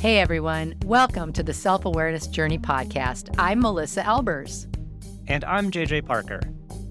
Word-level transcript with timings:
Hey 0.00 0.16
everyone, 0.16 0.76
welcome 0.86 1.30
to 1.34 1.42
the 1.42 1.52
Self 1.52 1.84
Awareness 1.84 2.26
Journey 2.26 2.58
podcast. 2.58 3.34
I'm 3.38 3.60
Melissa 3.60 4.02
Albers. 4.02 4.64
And 5.28 5.44
I'm 5.44 5.70
JJ 5.70 6.06
Parker. 6.06 6.40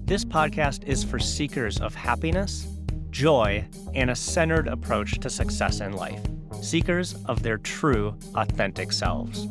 This 0.04 0.24
podcast 0.24 0.84
is 0.84 1.02
for 1.02 1.18
seekers 1.18 1.80
of 1.80 1.92
happiness, 1.92 2.68
joy, 3.10 3.66
and 3.96 4.10
a 4.10 4.14
centered 4.14 4.68
approach 4.68 5.18
to 5.18 5.28
success 5.28 5.80
in 5.80 5.94
life, 5.94 6.20
seekers 6.62 7.16
of 7.24 7.42
their 7.42 7.58
true, 7.58 8.16
authentic 8.36 8.92
selves. 8.92 9.48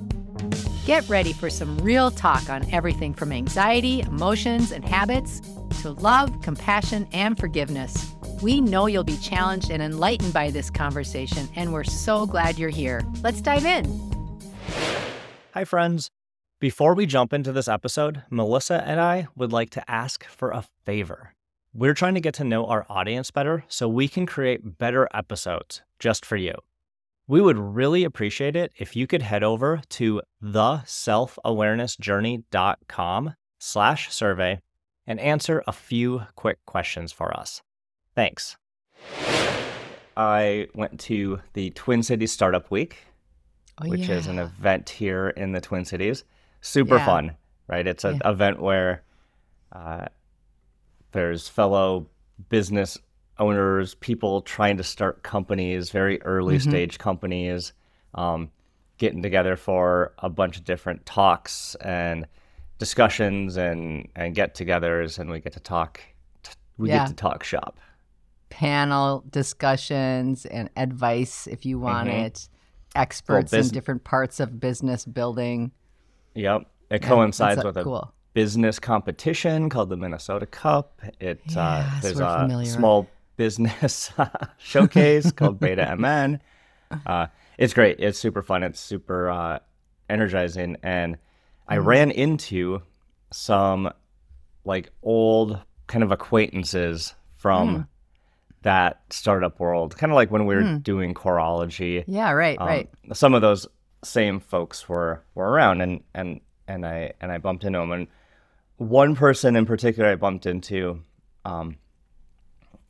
Get 0.90 1.08
ready 1.08 1.34
for 1.34 1.52
some 1.52 1.78
real 1.78 2.10
talk 2.10 2.50
on 2.50 2.68
everything 2.74 3.14
from 3.14 3.32
anxiety, 3.32 4.02
emotions, 4.02 4.72
and 4.72 4.84
habits 4.84 5.40
to 5.84 5.92
love, 5.92 6.42
compassion, 6.42 7.08
and 7.14 7.38
forgiveness. 7.38 8.12
We 8.42 8.60
know 8.60 8.88
you'll 8.88 9.04
be 9.04 9.18
challenged 9.18 9.70
and 9.70 9.84
enlightened 9.84 10.34
by 10.34 10.50
this 10.50 10.72
conversation, 10.72 11.48
and 11.56 11.74
we're 11.74 11.84
so 11.84 12.26
glad 12.26 12.58
you're 12.58 12.70
here. 12.70 13.04
Let's 13.22 13.40
dive 13.40 13.66
in. 13.66 13.86
Hi, 15.54 15.64
friends. 15.64 16.10
Before 16.60 16.96
we 16.96 17.06
jump 17.06 17.34
into 17.34 17.52
this 17.52 17.68
episode, 17.68 18.24
Melissa 18.32 18.84
and 18.84 19.00
I 19.00 19.28
would 19.36 19.54
like 19.54 19.70
to 19.72 19.88
ask 19.88 20.26
for 20.26 20.50
a 20.50 20.66
favor. 20.86 21.36
We're 21.72 21.94
trying 21.94 22.16
to 22.16 22.20
get 22.20 22.34
to 22.36 22.44
know 22.44 22.66
our 22.66 22.88
audience 22.90 23.30
better 23.30 23.64
so 23.68 23.88
we 23.88 24.08
can 24.08 24.26
create 24.26 24.80
better 24.80 25.08
episodes 25.14 25.84
just 26.00 26.26
for 26.26 26.36
you. 26.36 26.56
We 27.30 27.40
would 27.42 27.58
really 27.60 28.04
appreciate 28.06 28.56
it 28.56 28.72
if 28.80 28.96
you 28.96 29.06
could 29.06 29.22
head 29.22 29.44
over 29.44 29.82
to 29.90 30.24
theselfawarenessjourney.com 30.44 33.36
slash 33.60 34.12
survey 34.12 34.60
and 35.06 35.20
answer 35.20 35.62
a 35.68 35.72
few 35.72 36.24
quick 36.36 36.58
questions 36.66 37.12
for 37.12 37.32
us. 37.38 37.62
Thanks. 38.16 38.58
I 40.18 40.70
went 40.74 41.00
to 41.02 41.40
the 41.54 41.70
Twin 41.70 42.02
Cities 42.02 42.32
Startup 42.32 42.72
Week, 42.72 42.98
Oh, 43.82 43.88
which 43.88 44.10
is 44.10 44.26
an 44.26 44.40
event 44.40 44.90
here 44.90 45.30
in 45.30 45.52
the 45.52 45.62
Twin 45.62 45.86
Cities. 45.86 46.24
Super 46.62 46.98
Yeah. 46.98 47.06
fun, 47.06 47.38
right? 47.68 47.86
It's 47.86 48.06
an 48.06 48.22
event 48.26 48.60
where 48.60 49.04
uh, 49.72 50.06
there's 51.12 51.48
fellow 51.48 52.08
business 52.50 52.98
owners, 53.40 53.96
people 53.96 54.42
trying 54.42 54.78
to 54.78 54.84
start 54.84 55.24
companies, 55.24 55.90
very 55.92 56.22
early 56.24 56.58
Mhm. 56.58 56.70
stage 56.70 56.98
companies, 57.00 57.74
um, 58.16 58.50
getting 58.98 59.22
together 59.24 59.56
for 59.56 60.14
a 60.20 60.30
bunch 60.30 60.58
of 60.58 60.66
different 60.66 61.06
talks 61.06 61.76
and 61.76 62.28
discussions 62.78 63.58
and 63.58 64.08
and 64.16 64.36
get-togethers, 64.36 65.20
and 65.20 65.30
we 65.30 65.40
get 65.40 65.54
to 65.54 65.60
talk. 65.60 66.02
We 66.78 66.90
Yeah. 66.90 67.00
get 67.00 67.08
to 67.10 67.14
talk 67.16 67.44
shop. 67.44 67.80
panel 68.52 69.24
discussions 69.30 70.44
and 70.48 70.72
advice 70.76 71.46
if 71.46 71.68
you 71.68 71.78
want 71.80 72.10
Mhm. 72.10 72.26
it. 72.26 72.50
Experts 72.96 73.54
in 73.54 73.60
bus- 73.60 73.70
different 73.70 74.04
parts 74.04 74.40
of 74.40 74.60
business 74.60 75.06
building. 75.06 75.72
Yep, 76.34 76.64
it 76.90 77.04
Yeah, 77.04 77.08
coincides 77.08 77.64
with 77.64 77.78
a 77.78 77.84
cool. 77.84 78.12
business 78.34 78.80
competition 78.80 79.70
called 79.70 79.90
the 79.90 79.98
Minnesota 79.98 80.48
Cup. 80.48 81.00
It 81.20 81.42
uh, 81.56 81.88
there's 82.02 82.20
a 82.20 82.40
familiar. 82.40 82.66
small 82.66 83.08
business 83.44 84.12
showcase 84.58 85.32
called 85.32 85.60
Beta 85.62 85.96
MN. 85.96 86.42
Uh, 87.06 87.28
it's 87.58 87.74
great. 87.74 87.96
It's 88.00 88.20
super 88.20 88.42
fun. 88.44 88.64
It's 88.64 88.82
super 88.82 89.30
uh, 89.30 89.60
energizing. 90.10 90.76
And 90.84 91.18
I 91.68 91.78
Mm-hmm. 91.78 91.88
ran 91.88 92.12
into 92.12 92.82
some 93.32 93.92
like 94.66 94.92
old 95.02 95.58
kind 95.88 96.04
of 96.04 96.12
acquaintances 96.12 97.14
from 97.38 97.70
Mm. 97.70 97.88
that 98.64 99.02
startup 99.10 99.58
world, 99.60 99.96
kind 99.98 100.12
of 100.12 100.16
like 100.16 100.30
when 100.32 100.46
we 100.46 100.56
were 100.56 100.64
Mm. 100.64 100.84
doing 100.84 101.14
Chorology. 101.14 102.04
Yeah, 102.08 102.32
right, 102.32 102.60
Um, 102.60 102.68
right. 102.68 102.90
Some 103.14 103.34
of 103.34 103.42
those 103.42 103.68
same 104.04 104.40
folks 104.42 104.90
were 104.90 105.22
were 105.36 105.50
around, 105.50 105.80
and 105.82 106.04
and 106.14 106.42
and 106.68 106.86
I 106.86 107.14
and 107.22 107.32
I 107.32 107.38
bumped 107.38 107.64
into 107.64 107.80
them, 107.80 107.92
and 107.94 108.08
one 108.78 109.16
person 109.16 109.56
in 109.56 109.66
particular 109.66 110.10
I 110.12 110.16
bumped 110.16 110.46
into, 110.46 111.02
um, 111.46 111.78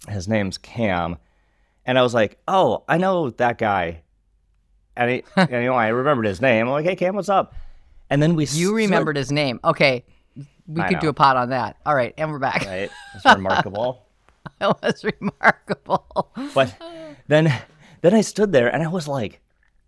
his 0.08 0.28
name's 0.28 0.58
Cam, 0.58 1.18
and 1.86 1.98
I 2.00 2.02
was 2.02 2.14
like, 2.14 2.40
oh, 2.48 2.84
I 2.88 2.98
know 2.98 3.30
that 3.32 3.58
guy, 3.58 4.02
and, 4.96 5.10
he, 5.12 5.24
and 5.36 5.50
you 5.52 5.62
know 5.66 5.74
I 5.74 5.90
remembered 5.90 6.26
his 6.26 6.42
name. 6.42 6.68
I'm 6.68 6.72
like, 6.72 6.86
hey 6.86 6.96
Cam, 6.96 7.16
what's 7.16 7.30
up? 7.30 7.54
And 8.10 8.22
then 8.22 8.36
we 8.36 8.46
You 8.46 8.76
remembered 8.76 9.18
his 9.18 9.32
name. 9.32 9.60
Okay. 9.64 10.04
We 10.68 10.82
I 10.82 10.90
could 10.90 11.00
do 11.00 11.10
a 11.10 11.14
pot 11.14 11.36
on 11.36 11.50
that. 11.50 11.78
All 11.86 11.96
right, 11.96 12.14
and 12.18 12.32
we're 12.32 12.40
back. 12.40 12.66
right? 12.66 12.90
It's 13.16 13.26
remarkable. 13.26 14.06
That 14.60 14.82
was 14.82 15.06
remarkable. 15.20 16.32
But 16.56 16.76
then 17.28 17.54
then 18.02 18.14
I 18.14 18.22
stood 18.22 18.52
there 18.52 18.74
and 18.74 18.82
I 18.82 18.88
was 18.88 19.08
like, 19.08 19.42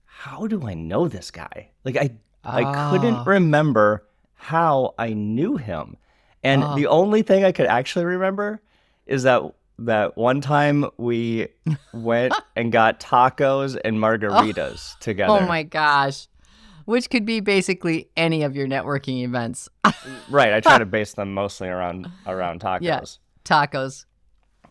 how 0.06 0.46
do 0.46 0.68
I 0.68 0.74
know 0.76 1.08
this 1.08 1.32
guy? 1.32 1.70
Like 1.84 1.98
I 1.98 2.12
I 2.44 2.64
Oh. 2.64 2.92
couldn't 2.92 3.16
ah. 3.16 3.24
remember 3.26 4.06
how 4.36 4.94
I 5.00 5.14
knew 5.14 5.58
him. 5.58 5.98
And 6.44 6.64
Oh. 6.64 6.76
the 6.76 6.88
only 6.88 7.22
thing 7.22 7.44
I 7.44 7.52
could 7.52 7.66
actually 7.66 8.06
remember 8.06 8.62
is 9.08 9.24
that 9.24 9.42
that 9.86 10.18
one 10.18 10.42
time 10.42 10.86
we 10.98 11.48
went 11.94 12.34
and 12.56 12.72
got 12.72 13.00
tacos 13.00 13.78
and 13.84 13.98
margaritas 13.98 14.98
together. 15.00 15.34
Oh 15.34 15.46
my 15.46 15.64
gosh. 15.64 16.28
Which 16.86 17.10
could 17.10 17.26
be 17.26 17.40
basically 17.40 18.10
any 18.18 18.44
of 18.44 18.56
your 18.56 18.68
networking 18.68 19.24
events. 19.24 19.70
Right, 20.30 20.54
I 20.54 20.62
try 20.62 20.78
to 20.80 20.86
base 20.98 21.14
them 21.14 21.34
mostly 21.34 21.68
around 21.68 22.08
around 22.26 22.62
tacos. 22.62 22.80
Yeah. 22.82 23.02
Tacos. 23.46 24.06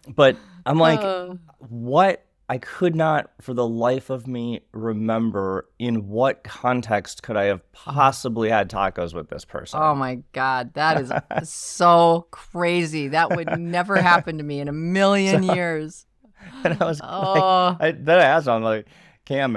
But 0.09 0.37
I'm 0.67 0.79
like 0.79 1.01
Uh, 1.01 1.35
what 1.59 2.25
I 2.51 2.59
could 2.59 2.97
not 2.97 3.31
for 3.41 3.55
the 3.55 3.67
life 3.67 4.11
of 4.11 4.27
me 4.27 4.63
remember 4.73 5.69
in 5.79 6.09
what 6.09 6.43
context 6.43 7.23
could 7.23 7.37
I 7.37 7.45
have 7.45 7.61
possibly 7.71 8.51
had 8.51 8.69
tacos 8.69 9.15
with 9.15 9.31
this 9.31 9.45
person. 9.45 9.79
oh 9.81 9.95
my 9.95 10.17
God. 10.33 10.75
That 10.75 11.01
is 11.01 11.13
so 11.49 12.27
crazy. 12.33 13.07
That 13.07 13.37
would 13.37 13.57
never 13.57 14.03
happen 14.03 14.37
to 14.39 14.43
me 14.43 14.59
in 14.59 14.67
a 14.67 14.73
million 14.73 15.45
years. 15.45 16.07
and 16.65 16.77
I 16.83 16.85
was 16.85 16.99
like, 16.99 17.09
Oh, 17.09 17.77
I, 17.79 17.93
then 17.93 18.19
I 18.19 18.25
asked 18.25 18.49
him, 18.49 18.55
I'm 18.55 18.65
like, 18.65 18.89
Cam, 19.27 19.57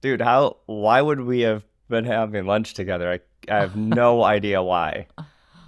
dude, 0.00 0.20
how, 0.20 0.56
why 0.66 1.00
would 1.00 1.20
we 1.20 1.42
have 1.42 1.62
been 1.88 2.04
having 2.04 2.44
lunch 2.44 2.74
together? 2.74 3.08
I, 3.48 3.54
I 3.54 3.60
have 3.60 3.76
no 3.76 4.24
idea 4.24 4.60
why. 4.64 5.06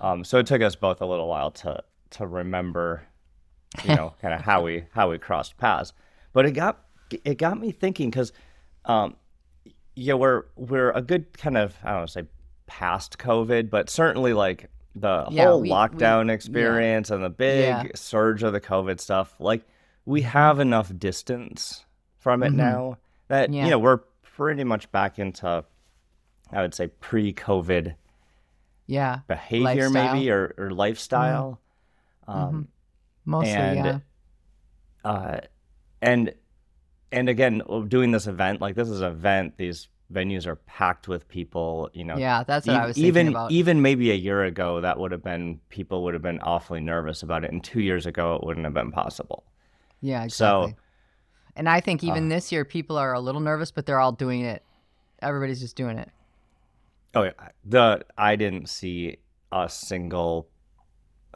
Um, 0.01 0.25
so 0.25 0.39
it 0.39 0.47
took 0.47 0.61
us 0.61 0.75
both 0.75 1.01
a 1.01 1.07
little 1.07 1.29
while 1.29 1.53
to, 1.53 1.85
to 2.11 2.27
remember, 2.27 3.07
you 3.85 3.95
know, 3.95 4.15
kind 4.21 4.35
of 4.35 4.41
how 4.41 4.65
we, 4.65 4.87
how 4.93 5.09
we 5.09 5.19
crossed 5.19 5.57
paths. 5.57 5.93
But 6.35 6.45
it 6.45 6.53
got, 6.53 6.85
it 7.25 7.39
got 7.39 7.59
me 7.59 7.71
thinking 7.73 8.11
because, 8.11 8.33
um, 8.85 9.17
yeah, 9.97 10.15
we're, 10.15 10.43
we're 10.57 10.91
a 10.91 11.01
good 11.01 11.33
kind 11.39 11.57
of, 11.57 11.75
I 11.83 11.89
don't 11.91 11.97
want 12.01 12.09
to 12.09 12.13
say 12.13 12.27
past 12.67 13.17
COVID, 13.19 13.71
but 13.71 13.89
certainly 13.89 14.35
like 14.35 14.69
the 14.95 15.25
Yeah, 15.31 15.47
whole 15.47 15.61
we- 15.63 15.69
we- 15.69 15.75
lockdown 15.75 16.27
yeah. 16.27 16.33
experience 16.35 17.11
and 17.11 17.25
the 17.25 17.31
big 17.31 17.65
Yeah. 17.65 17.85
surge 17.95 18.43
of 18.43 18.53
the 18.53 18.61
COVID 18.61 19.01
stuff, 19.01 19.35
like 19.41 19.65
we 20.05 20.21
have 20.23 20.61
enough 20.61 20.93
distance 20.99 21.85
from 22.19 22.43
it 22.43 22.53
Mhm. 22.53 22.57
now 22.57 22.99
that 23.29 23.51
Yeah. 23.53 23.65
you 23.65 23.71
know 23.71 23.79
we're 23.79 24.01
pretty 24.23 24.65
much 24.65 24.91
back 24.93 25.19
into 25.19 25.65
I 26.53 26.61
would 26.63 26.75
say 26.75 26.89
pre-COVID 26.89 27.95
yeah. 28.87 29.21
behavior 29.27 29.89
Lifestyle. 29.89 30.15
maybe 30.15 30.31
or, 30.31 30.55
or 30.59 30.71
lifestyle. 30.71 31.61
Um, 32.29 32.69
Mostly, 33.25 33.53
and 33.53 33.77
yeah. 33.87 33.99
uh, 35.11 35.41
and 36.05 36.33
and 37.11 37.29
again 37.29 37.63
doing 37.89 38.11
this 38.13 38.27
event 38.27 38.61
like 38.61 38.75
this 38.77 38.89
is 38.89 39.01
an 39.01 39.11
event 39.13 39.57
these 39.57 39.89
venues 40.13 40.47
are 40.47 40.57
packed 40.57 41.09
with 41.09 41.27
people 41.29 41.89
you 41.95 42.05
know 42.05 42.17
Yeah, 42.17 42.45
that's 42.45 42.67
what 42.67 42.77
I 42.77 42.87
was 42.87 42.95
thinking 42.97 43.09
even 43.09 43.29
about. 43.29 43.51
even 43.51 43.81
maybe 43.83 44.11
a 44.11 44.15
year 44.15 44.45
ago 44.45 44.81
that 44.83 44.99
would 44.99 45.13
have 45.13 45.25
been 45.25 45.61
people 45.71 46.05
would 46.05 46.15
have 46.15 46.23
been 46.23 46.41
awfully 46.41 46.81
nervous 46.81 47.23
about 47.23 47.45
it 47.45 47.51
and 47.51 47.65
two 47.65 47.81
years 47.81 48.05
ago 48.07 48.35
it 48.37 48.45
wouldn't 48.47 48.65
have 48.67 48.75
been 48.75 48.93
possible 48.93 49.45
yeah, 50.01 50.27
so- 50.27 50.75
and 51.57 51.69
I 51.69 51.81
think 51.81 52.05
even 52.05 52.27
uh, 52.27 52.35
this 52.35 52.51
year, 52.53 52.65
people 52.65 52.99
are 52.99 53.13
a 53.15 53.21
little 53.21 53.41
nervous, 53.41 53.71
but 53.71 53.87
they're 53.87 54.01
all 54.01 54.11
doing 54.11 54.41
it. 54.43 54.63
Everybody's 55.23 55.61
just 55.61 55.77
doing 55.77 55.97
it. 55.99 56.11
oh 57.15 57.23
yeah 57.23 57.31
the 57.65 58.05
i 58.19 58.35
didn't 58.37 58.69
see 58.69 59.17
a 59.53 59.69
single 59.69 60.49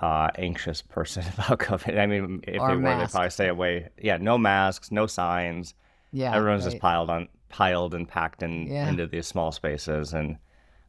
uh 0.00 0.28
anxious 0.36 0.80
person 0.82 1.24
about 1.38 1.58
covid 1.58 1.98
i 1.98 2.06
mean 2.06 2.40
if 2.46 2.60
Or 2.60 2.68
they 2.68 2.76
were 2.76 2.96
they'd 2.98 3.10
probably 3.10 3.30
stay 3.30 3.48
away 3.48 3.88
yeah 4.00 4.16
no 4.16 4.38
masks 4.38 4.90
no 4.92 5.06
signs 5.06 5.74
Yeah. 6.12 6.34
everyone's 6.34 6.64
right. 6.64 6.70
just 6.72 6.80
piled 6.82 7.10
on 7.10 7.28
piled 7.48 7.94
and 7.94 8.06
packed 8.08 8.42
in 8.42 8.66
Yeah. 8.68 8.88
into 8.88 9.06
these 9.06 9.26
small 9.26 9.52
spaces 9.52 10.12
and 10.14 10.38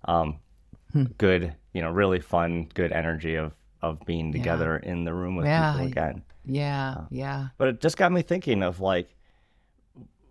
um 0.05 0.39
Hmm. 0.93 1.03
good 1.19 1.55
you 1.73 1.81
know 1.83 1.91
really 1.91 2.19
fun 2.19 2.67
good 2.73 2.91
energy 2.91 3.35
of 3.35 3.53
of 3.81 3.99
being 4.05 4.27
Yeah. 4.27 4.33
together 4.33 4.77
in 4.77 5.03
the 5.05 5.13
room 5.13 5.35
with 5.35 5.45
Yeah, 5.45 5.71
people 5.73 5.85
again 5.87 6.23
Yeah, 6.45 6.95
Uh, 6.97 7.01
yeah. 7.11 7.47
but 7.57 7.67
it 7.67 7.79
just 7.81 7.95
got 7.97 8.11
me 8.11 8.21
thinking 8.23 8.63
of 8.63 8.79
like 8.79 9.15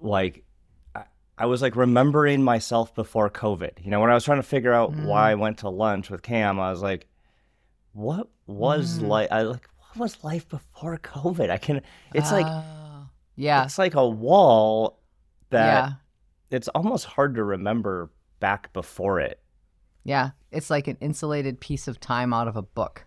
like 0.00 0.44
I, 1.40 1.46
was 1.46 1.62
like 1.62 1.76
remembering 1.76 2.42
myself 2.42 2.94
before 2.94 3.30
covid 3.30 3.72
you 3.84 3.90
know 3.90 4.00
when 4.00 4.10
i 4.10 4.14
was 4.14 4.24
trying 4.24 4.38
to 4.38 4.42
figure 4.42 4.72
out 4.72 4.94
why 4.96 5.32
i 5.32 5.34
Mm. 5.34 5.38
went 5.38 5.58
to 5.58 5.68
lunch 5.68 6.10
with 6.10 6.22
cam 6.22 6.58
i 6.60 6.70
was 6.70 6.82
like 6.82 7.06
what 7.98 8.28
was 8.46 9.00
Mm. 9.00 9.08
like 9.08 9.32
i 9.32 9.42
like 9.42 9.66
what 9.80 9.96
was 9.96 10.22
life 10.22 10.48
before 10.48 10.96
covid 10.98 11.50
i 11.50 11.58
can 11.58 11.82
it's 12.14 12.30
like 12.30 12.46
Oh, 12.46 13.08
yeah, 13.34 13.64
it's 13.64 13.78
like 13.78 13.94
a 13.94 14.08
wall 14.08 14.98
that 15.50 15.88
yeah. 15.88 15.92
it's 16.50 16.68
almost 16.68 17.04
hard 17.06 17.34
to 17.36 17.44
remember 17.44 18.10
back 18.40 18.72
before 18.72 19.20
it. 19.20 19.40
Yeah, 20.02 20.30
it's 20.50 20.70
like 20.70 20.88
an 20.88 20.96
insulated 21.00 21.60
piece 21.60 21.86
of 21.86 22.00
time 22.00 22.32
out 22.34 22.48
of 22.48 22.56
a 22.56 22.62
book. 22.62 23.04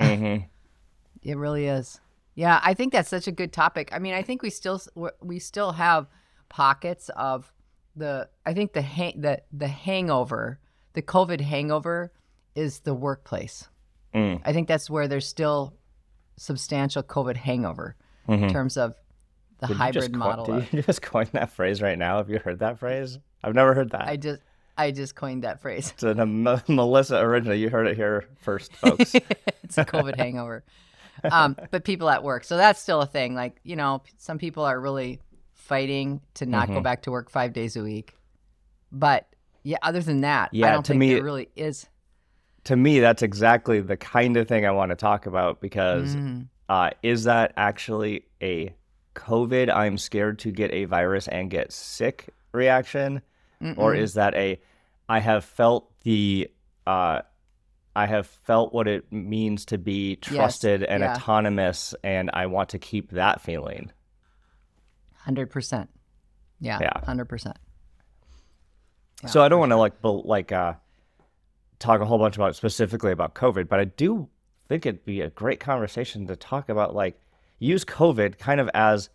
Mm-hmm. 0.00 0.44
It 1.22 1.36
really 1.36 1.66
is. 1.66 2.00
Yeah, 2.34 2.60
I 2.62 2.72
think 2.74 2.92
that's 2.92 3.08
such 3.10 3.26
a 3.26 3.32
good 3.32 3.52
topic. 3.52 3.90
I 3.92 3.98
mean, 3.98 4.14
I 4.14 4.22
think 4.22 4.42
we 4.42 4.50
still 4.50 4.80
we 5.22 5.38
still 5.38 5.72
have 5.72 6.06
pockets 6.48 7.10
of 7.16 7.52
the. 7.94 8.28
I 8.46 8.54
think 8.54 8.72
the 8.72 8.82
hang 8.82 9.20
the 9.20 9.42
the 9.52 9.68
hangover, 9.68 10.60
the 10.94 11.02
COVID 11.02 11.40
hangover, 11.42 12.10
is 12.54 12.80
the 12.80 12.94
workplace. 12.94 13.68
Mm. 14.14 14.40
I 14.44 14.52
think 14.52 14.68
that's 14.68 14.88
where 14.88 15.08
there's 15.08 15.26
still 15.26 15.74
substantial 16.36 17.02
COVID 17.02 17.36
hangover 17.36 17.96
in 18.28 18.48
terms 18.50 18.76
of 18.76 18.94
the 19.60 19.66
Mm-hmm. 19.66 19.72
Did 19.72 19.76
hybrid 19.78 20.12
coin- 20.12 20.18
model. 20.18 20.44
Did 20.46 20.68
you 20.72 20.82
just 20.90 21.00
coin 21.02 21.26
that 21.32 21.50
phrase 21.50 21.80
right 21.80 21.96
now? 21.98 22.16
Have 22.18 22.28
you 22.28 22.38
heard 22.38 22.58
that 22.58 22.78
phrase? 22.78 23.18
I've 23.42 23.54
never 23.54 23.72
heard 23.74 23.90
that. 23.92 24.06
I 24.08 24.16
just 24.16 24.40
I 24.76 24.90
just 24.90 25.14
coined 25.14 25.44
that 25.44 25.60
phrase. 25.60 25.92
It's 25.94 26.02
a 26.02 26.10
M- 26.10 26.42
Melissa 26.68 27.18
original. 27.20 27.54
You 27.54 27.70
heard 27.70 27.86
it 27.86 27.96
here 27.96 28.24
first, 28.40 28.72
folks. 28.76 29.14
it's 29.62 29.78
a 29.78 29.84
COVID 29.84 30.16
hangover. 30.16 30.64
Um, 31.30 31.56
but 31.70 31.84
people 31.84 32.10
at 32.10 32.22
work, 32.24 32.44
so 32.44 32.56
that's 32.56 32.80
still 32.80 33.00
a 33.00 33.06
thing. 33.06 33.34
Like 33.34 33.58
you 33.62 33.76
know, 33.76 34.02
some 34.18 34.38
people 34.38 34.64
are 34.64 34.78
really 34.80 35.20
fighting 35.52 36.20
to 36.34 36.46
not 36.46 36.64
Mm-hmm. 36.66 36.74
go 36.74 36.80
back 36.82 37.02
to 37.02 37.10
work 37.10 37.30
five 37.30 37.52
days 37.52 37.76
a 37.76 37.82
week. 37.82 38.14
But 38.92 39.26
yeah, 39.62 39.78
other 39.82 40.00
than 40.00 40.22
that, 40.22 40.46
I 40.52 40.56
Yeah, 40.56 40.72
don't 40.72 40.82
to 40.84 40.92
think 40.92 41.00
me- 41.00 41.14
there 41.14 41.22
really 41.22 41.48
is. 41.56 41.86
To 42.64 42.76
me, 42.76 43.00
that's 43.00 43.22
exactly 43.22 43.80
the 43.80 43.96
kind 43.96 44.36
of 44.36 44.48
thing 44.48 44.66
I 44.66 44.70
want 44.70 44.90
to 44.90 44.96
talk 44.96 45.26
about 45.26 45.60
because 45.60 46.14
Mm, 46.16 46.48
uh, 46.68 46.90
is 47.02 47.24
that 47.24 47.52
actually 47.56 48.24
a 48.42 48.74
COVID, 49.14 49.72
I'm 49.74 49.98
scared 49.98 50.38
to 50.40 50.50
get 50.50 50.72
a 50.72 50.86
virus 50.86 51.28
and 51.28 51.50
get 51.50 51.72
sick 51.72 52.30
reaction? 52.52 53.20
Or 53.76 53.92
mm-mm. 53.92 53.98
is 53.98 54.14
that 54.14 54.34
a, 54.34 54.60
I 55.08 55.20
have 55.20 55.44
felt 55.44 55.90
the, 56.02 56.50
uh, 56.86 57.20
I 57.96 58.06
have 58.06 58.26
felt 58.26 58.74
what 58.74 58.88
it 58.88 59.10
means 59.12 59.66
to 59.66 59.78
be 59.78 60.16
trusted 60.16 60.82
and 60.82 61.02
yeah. 61.02 61.14
autonomous, 61.14 61.94
and 62.02 62.30
I 62.34 62.46
want 62.46 62.70
to 62.70 62.78
keep 62.78 63.12
that 63.12 63.40
feeling. 63.40 63.92
hundred 65.14 65.50
percent. 65.50 65.88
Yeah, 66.60 66.78
Yeah. 66.80 66.92
hundred 67.04 67.26
percent. 67.26 67.56
so 69.26 69.42
I 69.42 69.48
don't 69.48 69.60
want 69.60 69.70
to 69.70 69.76
like 69.76 69.94
like 70.02 70.52
uh 70.52 70.74
talk 71.78 72.00
a 72.00 72.04
whole 72.04 72.18
bunch 72.18 72.36
about 72.36 72.56
specifically 72.56 73.12
about 73.12 73.34
COVID, 73.34 73.68
but 73.68 73.80
I 73.80 73.84
do 73.84 74.28
think 74.68 74.86
it'd 74.86 75.04
be 75.04 75.20
a 75.20 75.30
great 75.30 75.60
conversation 75.60 76.26
to 76.28 76.36
talk 76.36 76.68
about 76.68 76.94
like 76.94 77.20
use 77.58 77.84
COVID 77.84 78.38
kind 78.38 78.60
of 78.60 78.70
as 78.74 79.10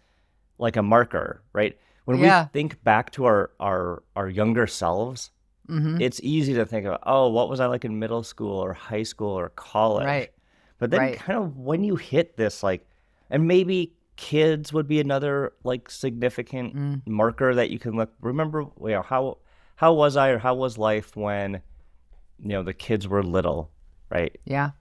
like 0.58 0.76
a 0.76 0.84
marker, 0.84 1.42
right? 1.54 1.78
When 2.06 2.20
Yeah. 2.20 2.44
we 2.46 2.50
think 2.54 2.84
back 2.84 3.12
to 3.14 3.26
our 3.26 3.52
our 3.60 4.04
our 4.16 4.30
younger 4.30 4.68
selves, 4.68 5.32
Mm-hmm. 5.70 6.02
it's 6.02 6.20
easy 6.24 6.56
to 6.56 6.66
think 6.66 6.88
of, 6.88 6.98
oh, 7.04 7.30
what 7.30 7.48
was 7.48 7.60
I 7.60 7.68
like 7.68 7.86
in 7.86 8.00
middle 8.00 8.24
school 8.24 8.58
or 8.58 8.74
high 8.74 9.04
school 9.04 9.30
or 9.38 9.50
college? 9.50 10.06
Right. 10.08 10.32
But 10.80 10.90
then 10.90 11.00
Right. 11.00 11.18
kind 11.20 11.38
of 11.38 11.58
when 11.58 11.84
you 11.84 11.96
hit 11.96 12.38
this 12.38 12.64
like 12.64 12.88
and 13.30 13.48
maybe 13.48 13.94
kids 14.16 14.74
would 14.74 14.88
be 14.88 15.00
another 15.00 15.54
like 15.64 15.90
significant 15.92 16.76
Mm. 16.76 17.02
marker 17.08 17.54
that 17.54 17.70
you 17.70 17.78
can 17.80 17.96
look 17.96 18.12
remember 18.20 18.62
you 18.82 18.90
know 18.90 19.02
how 19.04 19.38
how 19.76 19.94
was 19.94 20.18
I 20.18 20.30
or 20.30 20.40
how 20.40 20.56
was 20.56 20.78
life 20.78 21.16
when 21.16 21.62
you 22.42 22.50
know 22.50 22.64
the 22.64 22.74
kids 22.74 23.08
were 23.08 23.24
little, 23.24 23.72
right? 24.10 24.36
Yeah. 24.46 24.72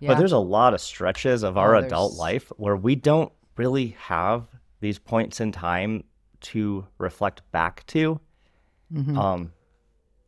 Yeah. 0.00 0.08
But 0.12 0.18
there's 0.18 0.32
a 0.32 0.38
lot 0.38 0.74
of 0.74 0.80
stretches 0.80 1.42
of 1.42 1.56
our 1.56 1.76
Oh, 1.76 1.78
adult 1.80 2.14
life 2.14 2.50
where 2.56 2.76
we 2.76 2.94
don't 2.94 3.32
really 3.56 3.96
have 3.98 4.46
these 4.80 4.98
points 4.98 5.40
in 5.40 5.52
time 5.52 6.04
to 6.40 6.86
reflect 6.98 7.40
back 7.52 7.86
to 7.86 8.20
Mhm. 8.92 9.16
um 9.16 9.52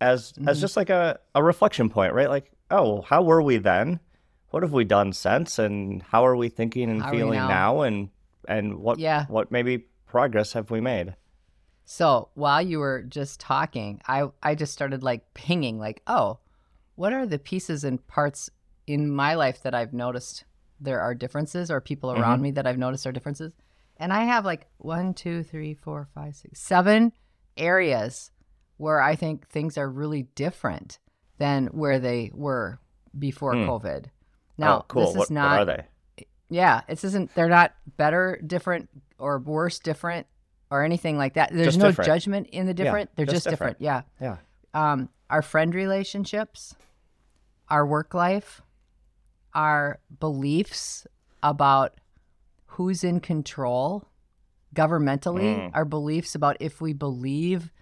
as 0.00 0.32
Mm-hmm. 0.32 0.48
as 0.48 0.60
just 0.60 0.76
like 0.76 0.88
a, 0.90 1.18
a 1.34 1.42
reflection 1.42 1.90
point 1.90 2.14
right 2.14 2.28
like 2.30 2.50
oh 2.70 3.02
how 3.02 3.22
were 3.22 3.42
we 3.42 3.58
then 3.58 4.00
what 4.50 4.62
have 4.62 4.72
we 4.72 4.84
done 4.84 5.12
since 5.12 5.58
and 5.58 6.02
how 6.02 6.24
are 6.24 6.36
we 6.36 6.48
thinking 6.48 6.88
and 6.90 7.02
How 7.02 7.10
feeling 7.10 7.38
now? 7.40 7.48
now? 7.48 7.80
and 7.82 8.08
and 8.48 8.78
what 8.78 8.98
Yeah. 8.98 9.26
what 9.26 9.50
maybe 9.50 9.84
progress 10.06 10.52
have 10.54 10.70
we 10.70 10.80
made 10.80 11.14
So 11.88 12.30
while 12.34 12.60
you 12.60 12.80
were 12.80 13.02
just 13.02 13.38
talking, 13.38 14.02
I 14.08 14.28
I 14.42 14.56
just 14.56 14.72
started 14.72 15.02
like 15.04 15.32
pinging, 15.34 15.78
like, 15.78 16.02
oh, 16.08 16.40
what 16.96 17.12
are 17.12 17.26
the 17.26 17.38
pieces 17.38 17.84
and 17.84 18.04
parts 18.08 18.50
in 18.88 19.10
my 19.10 19.34
life 19.34 19.62
that 19.62 19.74
I've 19.74 19.92
noticed 19.92 20.44
there 20.80 21.00
are 21.00 21.14
differences, 21.14 21.70
or 21.70 21.80
people 21.80 22.10
around 22.12 22.42
me 22.42 22.50
that 22.50 22.66
I've 22.66 22.76
noticed 22.76 23.06
are 23.06 23.12
differences? 23.12 23.52
And 23.98 24.12
I 24.12 24.24
have 24.24 24.44
like 24.44 24.66
one, 24.78 25.14
two, 25.14 25.44
three, 25.44 25.74
four, 25.74 26.08
five, 26.12 26.34
six, 26.34 26.60
seven 26.60 27.12
areas 27.56 28.32
where 28.78 29.00
I 29.00 29.14
think 29.14 29.48
things 29.48 29.78
are 29.78 29.88
really 29.88 30.24
different 30.34 30.98
than 31.38 31.68
where 31.68 31.98
they 32.00 32.30
were 32.34 32.80
before 33.16 33.54
Hmm. 33.54 33.68
COVID. 33.70 34.06
Now, 34.58 34.78
oh 34.78 34.84
cool 34.88 35.02
this 35.02 35.10
is 35.10 35.16
what, 35.16 35.30
not 35.30 35.50
what 35.52 35.60
are 35.60 35.64
they 35.76 36.26
yeah, 36.48 36.82
this 36.88 37.04
isn't. 37.04 37.34
They're 37.34 37.48
not 37.48 37.74
better, 37.96 38.40
different, 38.46 38.88
or 39.18 39.38
worse, 39.38 39.78
different, 39.78 40.26
or 40.70 40.82
anything 40.84 41.16
like 41.16 41.34
that. 41.34 41.50
There's 41.52 41.66
Just 41.68 41.78
no 41.78 41.88
different. 41.88 42.06
judgment 42.06 42.46
in 42.52 42.66
the 42.66 42.74
different. 42.74 43.10
They're 43.16 43.24
just 43.26 43.44
just, 43.44 43.48
different. 43.50 43.78
different. 43.78 44.04
Yeah. 44.20 44.36
yeah 44.74 44.92
Um, 44.92 45.08
our 45.30 45.42
friend 45.42 45.74
relationships, 45.74 46.74
our 47.68 47.86
work 47.86 48.14
life, 48.14 48.62
our 49.54 49.98
beliefs 50.20 51.06
about 51.42 51.94
who's 52.66 53.02
in 53.04 53.20
control, 53.20 54.04
governmentally, 54.74 55.56
Mm. 55.56 55.70
our 55.74 55.84
beliefs 55.84 56.34
about 56.34 56.56
if 56.60 56.80
we 56.80 56.92
believe 56.92 57.72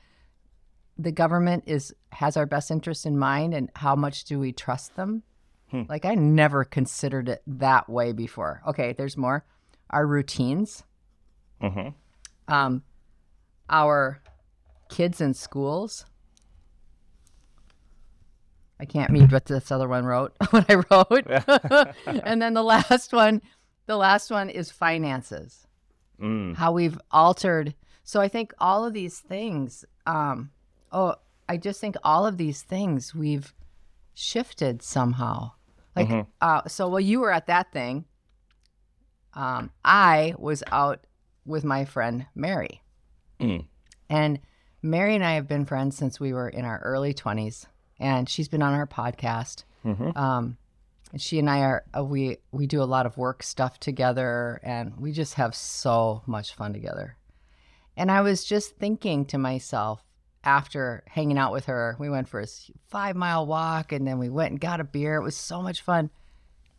the 0.96 1.10
government 1.12 1.64
is 1.66 1.92
has 2.12 2.36
our 2.36 2.46
best 2.46 2.70
interest 2.70 3.04
in 3.04 3.18
mind 3.18 3.52
and 3.54 3.68
how 3.74 3.96
much 3.96 4.22
do 4.24 4.38
we 4.38 4.52
trust 4.52 4.94
them 4.94 5.24
Hmm. 5.72 5.82
like 5.88 6.04
i 6.04 6.14
never 6.14 6.62
considered 6.62 7.28
it 7.28 7.42
that 7.48 7.88
way 7.88 8.12
before 8.12 8.62
okay 8.64 8.92
there's 8.92 9.16
more 9.16 9.44
our 9.90 10.06
routines 10.06 10.84
hmm 11.60 11.88
um 12.48 12.82
our 13.70 14.20
kids 14.88 15.20
in 15.20 15.34
schools 15.34 16.04
i 18.78 18.84
can't 18.84 19.10
read 19.10 19.32
what 19.32 19.46
this 19.46 19.70
other 19.72 19.88
one 19.88 20.04
wrote 20.04 20.34
what 20.50 20.64
i 20.70 20.74
wrote 20.74 21.94
and 22.24 22.40
then 22.42 22.54
the 22.54 22.62
last 22.62 23.12
one 23.12 23.40
the 23.86 23.96
last 23.96 24.30
one 24.30 24.48
is 24.50 24.70
finances 24.70 25.66
mm. 26.20 26.54
how 26.56 26.72
we've 26.72 26.98
altered. 27.10 27.74
So 28.02 28.20
I 28.20 28.28
think 28.28 28.52
all 28.58 28.84
of 28.84 28.92
these 28.92 29.18
things, 29.20 29.84
um, 30.06 30.50
oh, 30.92 31.16
I 31.48 31.56
just 31.56 31.80
think 31.80 31.96
all 32.02 32.26
of 32.26 32.36
these 32.36 32.62
things 32.62 33.14
we've 33.14 33.54
shifted 34.14 34.82
somehow. 34.82 35.52
Like, 35.96 36.08
Mhm. 36.08 36.26
uh, 36.40 36.62
so 36.68 36.88
while 36.88 37.00
you 37.00 37.20
were 37.20 37.32
at 37.32 37.46
that 37.46 37.72
thing, 37.72 38.04
um, 39.34 39.70
I 39.84 40.34
was 40.38 40.62
out 40.70 41.06
with 41.46 41.64
my 41.64 41.84
friend 41.84 42.26
Mary. 42.34 42.82
Mm. 43.40 43.66
And 44.08 44.40
Mary 44.82 45.14
and 45.14 45.24
I 45.24 45.34
have 45.34 45.48
been 45.48 45.64
friends 45.64 45.96
since 45.96 46.20
we 46.20 46.32
were 46.32 46.48
in 46.48 46.64
our 46.64 46.78
early 46.80 47.14
20s. 47.14 47.66
And 47.98 48.28
she's 48.28 48.48
been 48.48 48.62
on 48.62 48.74
our 48.74 48.86
podcast. 48.86 49.64
Mhm. 49.84 50.16
Um, 50.16 50.56
and 51.12 51.22
she 51.22 51.38
and 51.38 51.48
I 51.48 51.60
are 51.60 51.84
uh, 51.96 52.04
we 52.04 52.38
we 52.50 52.66
do 52.66 52.82
a 52.82 52.84
lot 52.84 53.06
of 53.06 53.16
work 53.16 53.44
stuff 53.44 53.78
together, 53.78 54.60
and 54.64 54.96
we 54.96 55.12
just 55.12 55.34
have 55.34 55.54
so 55.54 56.22
much 56.26 56.54
fun 56.54 56.72
together. 56.72 57.16
And 57.96 58.10
I 58.10 58.20
was 58.22 58.44
just 58.44 58.76
thinking 58.78 59.24
to 59.26 59.38
myself 59.38 60.02
after 60.42 61.04
hanging 61.06 61.38
out 61.38 61.52
with 61.52 61.66
her, 61.66 61.96
we 62.00 62.10
went 62.10 62.28
for 62.28 62.40
a 62.40 62.46
five 62.88 63.14
mile 63.14 63.46
walk, 63.46 63.92
and 63.92 64.04
then 64.06 64.18
we 64.18 64.28
went 64.28 64.50
and 64.50 64.60
got 64.60 64.80
a 64.80 64.84
beer. 64.84 65.14
It 65.14 65.22
was 65.22 65.36
so 65.36 65.62
much 65.62 65.82
fun, 65.82 66.10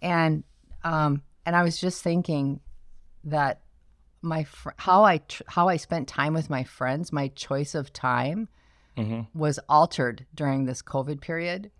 and 0.01 0.43
um, 0.83 1.21
and 1.45 1.55
I 1.55 1.63
was 1.63 1.79
just 1.79 2.03
thinking 2.03 2.59
that 3.23 3.61
my 4.25 4.43
fr- 4.43 4.71
how 4.77 5.03
I 5.03 5.19
tr- 5.19 5.43
how 5.47 5.67
I 5.69 5.77
spent 5.77 6.07
time 6.07 6.33
with 6.33 6.49
my 6.49 6.63
friends, 6.63 7.13
my 7.13 7.29
choice 7.29 7.75
of 7.75 7.93
time 7.93 8.49
hmm 8.97 9.21
was 9.33 9.59
altered 9.69 10.25
during 10.33 10.65
this 10.65 10.81
COVID 10.81 11.21
period. 11.21 11.71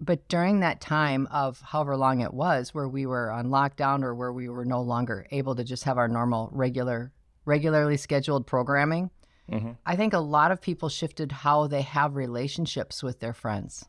But 0.00 0.28
during 0.28 0.60
that 0.60 0.80
time 0.80 1.26
of 1.32 1.60
however 1.60 1.96
long 1.96 2.20
it 2.20 2.32
was, 2.32 2.72
where 2.72 2.88
we 2.88 3.04
were 3.04 3.30
on 3.32 3.48
lockdown 3.48 4.04
or 4.04 4.14
where 4.14 4.32
we 4.32 4.48
were 4.48 4.64
no 4.64 4.80
longer 4.80 5.26
able 5.32 5.56
to 5.56 5.64
just 5.64 5.82
have 5.84 5.98
our 5.98 6.06
normal, 6.06 6.50
regular, 6.52 7.10
regularly 7.44 7.96
scheduled 7.96 8.46
programming, 8.46 9.10
hmm 9.50 9.72
I 9.84 9.96
think 9.96 10.12
a 10.12 10.18
lot 10.20 10.52
of 10.52 10.60
people 10.60 10.88
shifted 10.88 11.32
how 11.32 11.66
they 11.66 11.82
have 11.82 12.14
relationships 12.14 13.02
with 13.02 13.18
their 13.20 13.32
friends. 13.34 13.84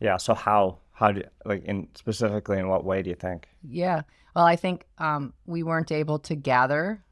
yeah 0.00 0.18
so 0.18 0.34
how 0.34 0.78
how 0.92 1.12
do 1.12 1.22
like 1.46 1.64
in 1.64 1.88
specifically 1.94 2.58
in 2.58 2.68
what 2.68 2.84
way 2.84 3.02
do 3.02 3.08
you 3.10 3.16
think 3.16 3.48
Yeah. 3.62 4.02
Well, 4.34 4.44
I 4.44 4.56
think 4.56 4.84
um, 4.98 5.32
we 5.46 5.62
weren't 5.62 5.90
able 5.90 6.18
to 6.28 6.34
gather 6.34 7.02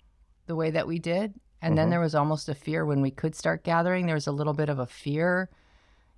the 0.46 0.56
way 0.56 0.70
that 0.70 0.86
we 0.86 0.98
did. 0.98 1.34
And 1.62 1.78
then 1.78 1.86
Mhm. 1.88 1.90
there 1.90 2.00
was 2.00 2.14
almost 2.14 2.48
a 2.48 2.54
fear 2.54 2.84
when 2.84 3.00
we 3.00 3.10
could 3.10 3.34
start 3.34 3.64
gathering. 3.64 4.06
There 4.06 4.14
was 4.14 4.26
a 4.26 4.32
little 4.32 4.52
bit 4.52 4.68
of 4.68 4.78
a 4.78 4.86
fear. 4.86 5.48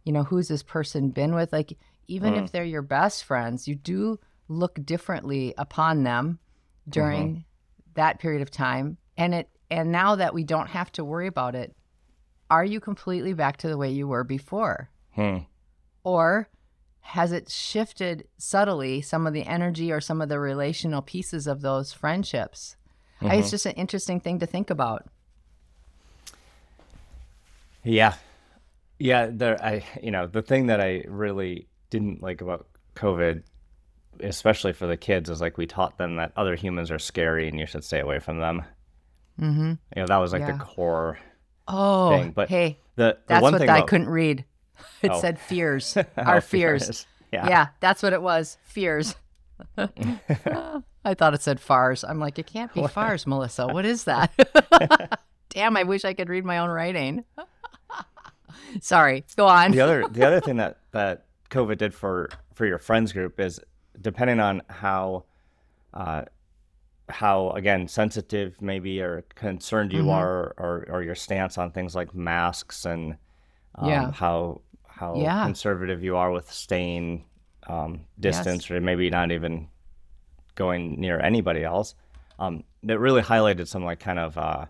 You 0.04 0.12
know, 0.12 0.24
who's 0.24 0.48
this 0.48 0.62
person 0.62 1.10
been 1.10 1.34
with? 1.34 1.52
Like, 1.52 1.78
even 2.08 2.34
Mm. 2.34 2.44
if 2.44 2.52
they're 2.52 2.64
your 2.64 2.82
best 2.82 3.24
friends, 3.24 3.68
you 3.68 3.74
do 3.74 4.18
look 4.48 4.84
differently 4.84 5.54
upon 5.58 6.02
them 6.04 6.38
during 6.88 7.44
that 7.94 8.18
period 8.18 8.42
of 8.42 8.50
time. 8.50 8.96
And 9.16 9.34
it 9.34 9.48
and 9.68 9.90
now 9.90 10.14
that 10.14 10.32
we 10.32 10.44
don't 10.44 10.68
have 10.68 10.92
to 10.92 11.04
worry 11.04 11.26
about 11.26 11.56
it 11.56 11.74
are 12.48 12.64
you 12.64 12.78
completely 12.78 13.32
back 13.32 13.56
to 13.56 13.68
the 13.68 13.76
way 13.76 13.90
you 13.90 14.06
were 14.06 14.22
before? 14.22 14.88
Hmm. 15.16 15.38
Or 16.04 16.48
has 17.00 17.32
it 17.32 17.50
shifted 17.50 18.28
subtly 18.38 19.00
some 19.00 19.26
of 19.26 19.32
the 19.32 19.44
energy 19.44 19.90
or 19.90 20.00
some 20.00 20.20
of 20.22 20.28
the 20.28 20.38
relational 20.38 21.02
pieces 21.02 21.48
of 21.48 21.60
those 21.62 21.92
friendships? 21.92 22.76
I, 23.22 23.36
it's 23.36 23.50
just 23.50 23.66
an 23.66 23.72
interesting 23.72 24.20
thing 24.20 24.38
to 24.40 24.46
think 24.46 24.70
about. 24.70 25.06
Yeah. 27.82 28.14
Yeah, 28.98 29.28
there 29.30 29.62
I 29.62 29.84
you 30.02 30.10
know, 30.10 30.26
the 30.26 30.42
thing 30.42 30.66
that 30.66 30.80
I 30.80 31.04
really 31.06 31.66
didn't 31.90 32.22
like 32.22 32.40
about 32.40 32.66
COVID, 32.94 33.42
especially 34.20 34.72
for 34.72 34.86
the 34.86 34.96
kids, 34.96 35.28
is 35.30 35.40
like 35.40 35.58
we 35.58 35.66
taught 35.66 35.98
them 35.98 36.16
that 36.16 36.32
other 36.36 36.54
humans 36.56 36.90
are 36.90 36.98
scary 36.98 37.48
and 37.48 37.58
you 37.58 37.66
should 37.66 37.84
stay 37.84 38.00
away 38.00 38.18
from 38.18 38.38
them. 38.38 38.62
Mm-hmm. 39.40 39.70
You 39.70 39.76
know, 39.96 40.06
that 40.06 40.16
was 40.16 40.32
like 40.32 40.40
Yeah. 40.40 40.52
the 40.52 40.58
core 40.64 41.18
Oh, 41.68 42.10
thing. 42.18 42.30
But 42.30 42.48
hey, 42.48 42.78
the, 42.96 43.02
the 43.12 43.18
that's 43.26 43.42
what 43.42 43.58
thing 43.58 43.68
I 43.68 43.82
couldn't 43.82 44.08
read. 44.08 44.44
It 45.02 45.10
Oh. 45.10 45.20
said 45.20 45.38
fears. 45.38 45.96
Oh, 45.96 46.04
Our 46.22 46.40
fears. 46.40 46.84
fears. 46.84 47.06
Yeah. 47.32 47.48
Yeah. 47.48 47.66
that's 47.80 48.02
what 48.02 48.12
it 48.12 48.22
was. 48.22 48.56
Fears. 48.64 49.14
I 51.06 51.14
thought 51.14 51.34
it 51.34 51.42
said 51.42 51.60
fars. 51.60 52.04
I'm 52.04 52.18
like, 52.18 52.38
it 52.38 52.46
can't 52.46 52.72
be 52.74 52.86
fars, 52.88 53.26
Melissa. 53.26 53.66
What 53.68 53.86
is 53.86 54.04
that? 54.04 54.30
Damn, 55.50 55.76
I 55.76 55.84
wish 55.84 56.04
I 56.04 56.12
could 56.14 56.28
read 56.28 56.44
my 56.44 56.58
own 56.58 56.68
writing. 56.68 57.24
Sorry, 58.80 59.24
go 59.36 59.46
on. 59.46 59.70
the 59.70 59.80
other 59.80 60.06
the 60.08 60.26
other 60.26 60.40
thing 60.46 60.56
that 60.56 60.78
that 60.92 61.26
COVID 61.50 61.78
did 61.78 61.94
for 61.94 62.28
for 62.54 62.66
your 62.66 62.78
friends 62.78 63.12
group 63.12 63.38
is 63.40 63.60
depending 64.00 64.40
on 64.40 64.62
how 64.68 65.24
uh, 65.94 66.22
how 67.08 67.50
again 67.50 67.88
sensitive 67.88 68.60
maybe 68.60 69.00
or 69.00 69.22
concerned 69.34 69.90
Mm-hmm. 69.92 70.06
you 70.06 70.10
are 70.10 70.54
or 70.58 70.86
or 70.88 71.02
your 71.02 71.14
stance 71.14 71.56
on 71.58 71.70
things 71.70 71.94
like 71.94 72.14
masks 72.14 72.84
and 72.84 73.16
um, 73.76 73.88
Yeah. 73.88 74.10
how 74.12 74.60
how 74.86 75.16
Yeah. 75.16 75.44
conservative 75.44 76.02
you 76.02 76.16
are 76.16 76.30
with 76.32 76.50
staying 76.50 77.24
um, 77.68 78.00
distance 78.18 78.70
or 78.70 78.80
maybe 78.80 79.10
not 79.10 79.30
even 79.32 79.68
going 80.56 81.00
near 81.00 81.20
anybody 81.20 81.62
else. 81.64 81.94
Um, 82.38 82.64
that 82.82 82.98
really 82.98 83.22
highlighted 83.22 83.68
some 83.68 83.84
like 83.84 84.00
kind 84.00 84.18
of 84.18 84.36
uh, 84.36 84.66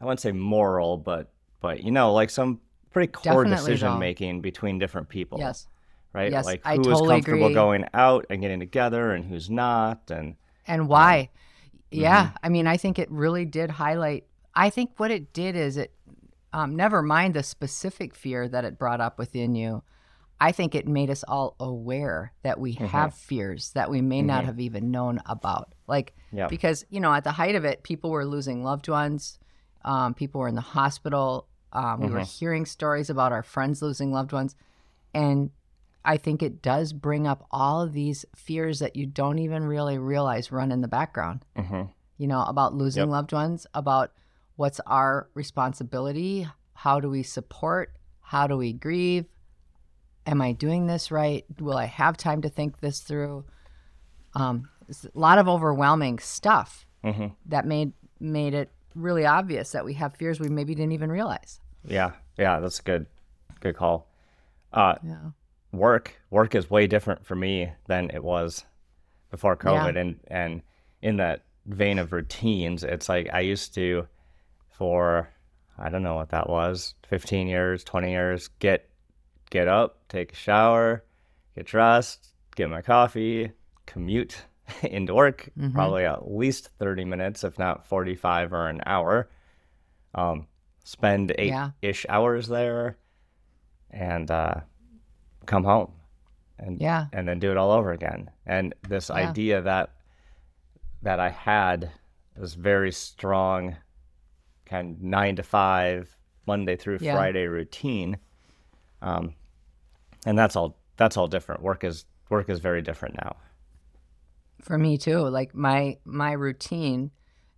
I 0.00 0.04
wouldn't 0.04 0.20
say 0.20 0.32
moral, 0.32 0.96
but 0.96 1.30
but 1.60 1.84
you 1.84 1.90
know 1.90 2.12
like 2.14 2.30
some 2.30 2.60
pretty 2.90 3.12
core 3.12 3.44
Definitely, 3.44 3.56
decision 3.56 3.92
though. 3.92 3.98
making 3.98 4.40
between 4.40 4.78
different 4.78 5.08
people. 5.10 5.38
Yes. 5.38 5.66
Right. 6.14 6.32
Yes, 6.32 6.46
like 6.46 6.62
I 6.64 6.76
who 6.76 6.80
is 6.80 6.86
totally 6.86 7.10
comfortable 7.16 7.44
agree. 7.46 7.54
going 7.54 7.84
out 7.92 8.24
and 8.30 8.40
getting 8.40 8.58
together 8.60 9.12
and 9.12 9.24
who's 9.26 9.50
not 9.50 10.10
and 10.10 10.36
and 10.66 10.88
why 10.88 11.28
yeah 11.90 12.24
Mm-hmm. 12.26 12.36
i 12.42 12.48
mean 12.50 12.66
i 12.66 12.76
think 12.76 12.98
it 12.98 13.10
really 13.10 13.44
did 13.46 13.70
highlight 13.70 14.24
i 14.54 14.68
think 14.68 14.90
what 14.98 15.10
it 15.10 15.32
did 15.32 15.56
is 15.56 15.76
it 15.78 15.92
um, 16.52 16.76
never 16.76 17.00
mind 17.02 17.32
the 17.34 17.42
specific 17.42 18.14
fear 18.14 18.46
that 18.48 18.64
it 18.64 18.78
brought 18.78 19.00
up 19.00 19.18
within 19.18 19.54
you 19.54 19.82
i 20.40 20.52
think 20.52 20.74
it 20.74 20.86
made 20.86 21.10
us 21.10 21.24
all 21.26 21.54
aware 21.60 22.32
that 22.42 22.58
we 22.60 22.74
Mm-hmm. 22.74 22.86
have 22.86 23.14
fears 23.14 23.70
that 23.72 23.90
we 23.90 24.00
may 24.00 24.22
not 24.22 24.44
have 24.44 24.60
even 24.60 24.90
known 24.90 25.20
about 25.26 25.74
like 25.86 26.14
because 26.48 26.84
you 26.90 27.00
know 27.00 27.12
at 27.12 27.24
the 27.24 27.32
height 27.32 27.54
of 27.54 27.64
it 27.64 27.82
people 27.82 28.10
were 28.10 28.24
losing 28.24 28.62
loved 28.64 28.88
ones 28.88 29.38
um, 29.84 30.14
people 30.14 30.40
were 30.40 30.48
in 30.48 30.54
the 30.54 30.60
hospital 30.60 31.46
um, 31.72 32.00
we 32.00 32.10
were 32.10 32.18
Mm-hmm. 32.20 32.24
hearing 32.38 32.66
stories 32.66 33.10
about 33.10 33.32
our 33.32 33.42
friends 33.42 33.82
losing 33.82 34.12
loved 34.12 34.32
ones 34.32 34.54
and 35.14 35.50
I 36.04 36.16
think 36.16 36.42
it 36.42 36.62
does 36.62 36.92
bring 36.94 37.26
up 37.26 37.46
all 37.50 37.82
of 37.82 37.92
these 37.92 38.24
fears 38.34 38.78
that 38.78 38.96
you 38.96 39.04
don't 39.04 39.38
even 39.40 39.64
really 39.64 39.98
realize 39.98 40.50
run 40.50 40.72
in 40.72 40.80
the 40.80 40.88
background. 40.88 41.44
Mhm. 41.56 41.90
You 42.16 42.26
know, 42.28 42.42
about 42.44 42.72
losing 42.74 43.02
Yep. 43.02 43.08
loved 43.10 43.32
ones, 43.34 43.66
about 43.74 44.12
what's 44.56 44.80
our 44.86 45.28
responsibility, 45.34 46.48
how 46.72 46.98
do 47.00 47.10
we 47.10 47.22
support, 47.22 47.94
how 48.20 48.46
do 48.46 48.56
we 48.56 48.72
grieve, 48.72 49.26
am 50.28 50.40
I 50.42 50.52
doing 50.52 50.86
this 50.86 51.10
right? 51.10 51.44
Will 51.58 51.76
I 51.76 51.86
have 51.86 52.16
time 52.16 52.42
to 52.42 52.48
think 52.48 52.80
this 52.80 53.00
through? 53.00 53.44
Um, 54.34 54.68
a 54.88 54.94
lot 55.18 55.38
of 55.38 55.48
overwhelming 55.48 56.18
stuff 56.18 56.86
Mhm. 57.04 57.34
that 57.46 57.66
made 57.66 57.92
made 58.20 58.52
it 58.54 58.70
really 58.94 59.24
obvious 59.24 59.72
that 59.72 59.84
we 59.84 59.94
have 59.94 60.14
fears 60.16 60.40
we 60.40 60.48
maybe 60.48 60.74
didn't 60.74 60.92
even 60.92 61.10
realize. 61.10 61.60
yeah 61.84 62.12
yeah 62.36 62.58
that's 62.60 62.80
a 62.80 62.82
good 62.82 63.06
good 63.60 63.74
call. 63.76 64.06
Uh, 64.72 64.96
Yeah. 65.02 65.30
work 65.72 66.20
work 66.30 66.54
is 66.54 66.68
way 66.70 66.86
different 66.86 67.24
for 67.24 67.34
me 67.36 67.72
than 67.86 68.10
it 68.10 68.22
was 68.24 68.64
before 69.30 69.56
COVID 69.56 69.96
and 69.98 70.20
and 70.28 70.62
in 71.02 71.16
that 71.18 71.42
vein 71.66 71.98
of 71.98 72.12
routines 72.12 72.82
it's 72.84 73.08
like 73.08 73.28
I 73.32 73.40
used 73.40 73.72
to 73.74 74.06
for 74.68 75.28
I 75.78 75.88
don't 75.90 76.02
know 76.02 76.14
what 76.16 76.30
that 76.30 76.48
was 76.50 76.94
15 77.06 77.46
years 77.46 77.84
20 77.84 78.10
years 78.10 78.48
get 78.58 78.88
get 79.50 79.68
up 79.68 79.98
take 80.08 80.32
a 80.32 80.36
shower 80.36 81.04
get 81.54 81.66
dressed 81.66 82.28
get 82.56 82.68
my 82.68 82.82
coffee 82.82 83.50
commute 83.86 84.44
into 84.82 85.14
work 85.14 85.48
probably 85.72 86.04
at 86.04 86.30
least 86.30 86.68
30 86.78 87.04
minutes 87.04 87.44
if 87.44 87.58
not 87.58 87.86
45 87.86 88.52
or 88.52 88.68
an 88.68 88.80
hour 88.86 89.28
um 90.14 90.46
spend 90.84 91.32
8ish 91.38 92.04
hours 92.08 92.48
there 92.48 92.96
and 93.90 94.30
uh 94.30 94.54
come 95.46 95.64
home 95.64 95.92
and 96.58 96.80
Yeah. 96.80 97.06
and 97.12 97.26
then 97.28 97.38
do 97.38 97.50
it 97.50 97.56
all 97.56 97.70
over 97.70 97.92
again. 97.92 98.30
And 98.44 98.74
this 98.86 99.08
Yeah. 99.10 99.14
idea 99.16 99.62
that 99.62 99.92
that 101.02 101.20
I 101.20 101.30
had 101.30 101.90
this 102.36 102.54
very 102.54 102.90
strong 102.92 103.76
kind 104.66 104.96
of 104.96 105.02
nine 105.02 105.36
to 105.36 105.42
five 105.42 106.14
Monday 106.46 106.76
through 106.76 106.98
Yeah. 107.00 107.14
Friday 107.14 107.46
routine, 107.46 108.18
um, 109.02 109.34
and 110.26 110.38
that's 110.38 110.56
all 110.56 110.76
that's 110.96 111.16
all 111.16 111.28
different. 111.28 111.62
Work 111.62 111.84
is 111.84 112.04
work 112.30 112.48
is 112.50 112.58
very 112.60 112.82
different 112.82 113.14
now. 113.16 113.36
for 114.62 114.76
me 114.76 114.98
too 114.98 115.20
like 115.20 115.54
my 115.54 115.96
my 116.04 116.32
routine 116.32 117.10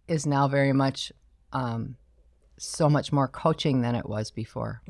is 0.07 0.27
now 0.27 0.47
very 0.49 0.73
much 0.73 1.11
um 1.53 1.97
so 2.59 2.89
much 2.91 3.11
more 3.11 3.27
coaching 3.27 3.81
than 3.81 3.95
it 3.95 4.07
was 4.09 4.31
before 4.31 4.83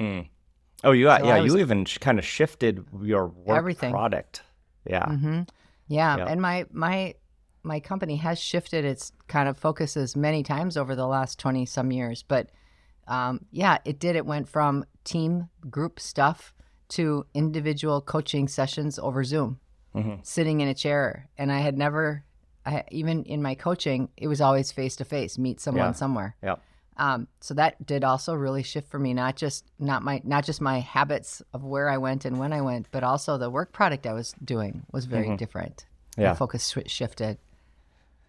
Oh, 0.82 0.92
you 0.92 1.04
got 1.04 1.20
So 1.20 1.26
yeah. 1.26 1.40
Was- 1.40 1.52
you 1.54 1.60
even 1.60 1.84
sh- 1.84 1.98
kind 1.98 2.18
of 2.18 2.24
shifted 2.24 2.84
your 3.02 3.26
work 3.28 3.58
Everything. 3.58 3.90
product. 3.92 4.42
Yeah. 4.86 5.06
hmm 5.06 5.42
yeah 5.88 6.16
Yep. 6.16 6.28
and 6.30 6.40
my 6.42 6.66
my 6.72 7.14
my 7.62 7.78
company 7.80 8.16
has 8.16 8.38
shifted 8.40 8.84
its 8.84 9.12
kind 9.28 9.48
of 9.48 9.56
focuses 9.58 10.16
many 10.16 10.42
times 10.42 10.76
over 10.76 10.96
the 10.96 11.06
last 11.06 11.38
20 11.38 11.64
some 11.66 11.92
years 11.92 12.22
but 12.22 12.50
um, 13.10 13.44
yeah 13.50 13.76
it 13.84 13.98
did 13.98 14.16
it 14.16 14.24
went 14.24 14.48
from 14.48 14.84
team 15.04 15.48
group 15.68 15.98
stuff 16.00 16.54
to 16.88 17.26
individual 17.34 18.00
coaching 18.00 18.48
sessions 18.48 18.98
over 18.98 19.22
zoom 19.24 19.58
Mhm. 19.94 20.24
sitting 20.24 20.60
in 20.60 20.68
a 20.68 20.74
chair 20.74 21.28
and 21.36 21.50
i 21.52 21.58
had 21.58 21.76
never 21.76 22.22
I, 22.64 22.84
even 22.90 23.24
in 23.24 23.42
my 23.42 23.54
coaching 23.56 24.08
it 24.16 24.28
was 24.28 24.40
always 24.40 24.70
face 24.72 24.94
to 24.96 25.04
face 25.04 25.36
meet 25.38 25.60
someone 25.60 25.86
Yeah. 25.88 25.92
somewhere 25.92 26.36
Yep. 26.42 26.60
um, 26.96 27.26
so 27.40 27.54
that 27.54 27.84
did 27.84 28.04
also 28.04 28.34
really 28.34 28.62
shift 28.62 28.88
for 28.88 28.98
me 29.00 29.14
not 29.14 29.34
just 29.36 29.64
not 29.78 30.02
my 30.04 30.20
not 30.24 30.44
just 30.44 30.60
my 30.60 30.78
habits 30.80 31.42
of 31.52 31.64
where 31.64 31.88
i 31.90 31.96
went 31.98 32.24
and 32.24 32.38
when 32.38 32.52
i 32.52 32.60
went 32.60 32.86
but 32.92 33.02
also 33.02 33.36
the 33.38 33.50
work 33.50 33.72
product 33.72 34.06
i 34.06 34.12
was 34.12 34.32
doing 34.44 34.84
was 34.92 35.06
very 35.06 35.36
different 35.36 35.86
Mm-hmm. 36.12 36.20
Yeah. 36.22 36.32
the 36.32 36.36
focus 36.38 36.74
shifted 36.86 37.38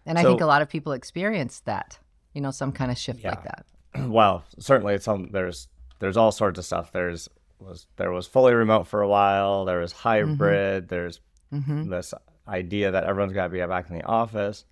and 0.06 0.18
i 0.18 0.22
think 0.22 0.40
a 0.40 0.46
lot 0.46 0.62
of 0.62 0.68
people 0.68 0.92
experienced 0.92 1.64
that 1.66 1.98
you 2.34 2.40
know 2.40 2.50
some 2.50 2.72
kind 2.72 2.90
of 2.90 2.98
shift 2.98 3.22
like 3.24 3.44
that 3.44 3.66
well, 3.98 4.44
certainly 4.58 4.94
it's 4.94 5.04
some 5.04 5.30
there's 5.32 5.68
there's 5.98 6.16
all 6.16 6.32
sorts 6.32 6.58
of 6.58 6.64
stuff. 6.64 6.92
There's 6.92 7.28
was 7.60 7.86
there 7.96 8.10
was 8.10 8.26
fully 8.26 8.54
remote 8.54 8.86
for 8.88 9.02
a 9.02 9.08
while. 9.08 9.64
There 9.64 9.78
was 9.80 9.92
hybrid. 9.92 10.88
There's 10.88 11.20
Mm-hmm. 11.52 11.90
this 11.90 12.14
idea 12.48 12.92
that 12.92 13.04
everyone's 13.04 13.34
got 13.34 13.44
to 13.44 13.50
be 13.50 13.60
back 13.66 13.90
in 13.90 13.98
the 13.98 14.04
office. 14.04 14.64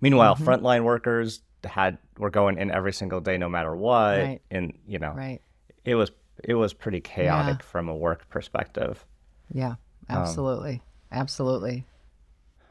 Meanwhile, 0.00 0.36
Mm-hmm. 0.36 0.48
frontline 0.48 0.84
workers 0.84 1.42
had 1.64 1.98
were 2.16 2.30
going 2.30 2.58
in 2.58 2.70
every 2.70 2.92
single 2.92 3.20
day, 3.20 3.36
no 3.38 3.48
matter 3.48 3.74
what. 3.74 4.18
Right. 4.18 4.40
And 4.52 4.78
you 4.86 5.00
know, 5.00 5.12
right 5.14 5.40
it 5.84 5.96
was 5.96 6.12
it 6.44 6.54
was 6.54 6.72
pretty 6.72 7.00
chaotic 7.00 7.64
from 7.64 7.88
a 7.88 7.96
work 7.96 8.28
perspective. 8.28 9.04
yeah 9.52 9.74
Um, 10.08 10.18
absolutely 10.18 10.80
absolutely 11.10 11.84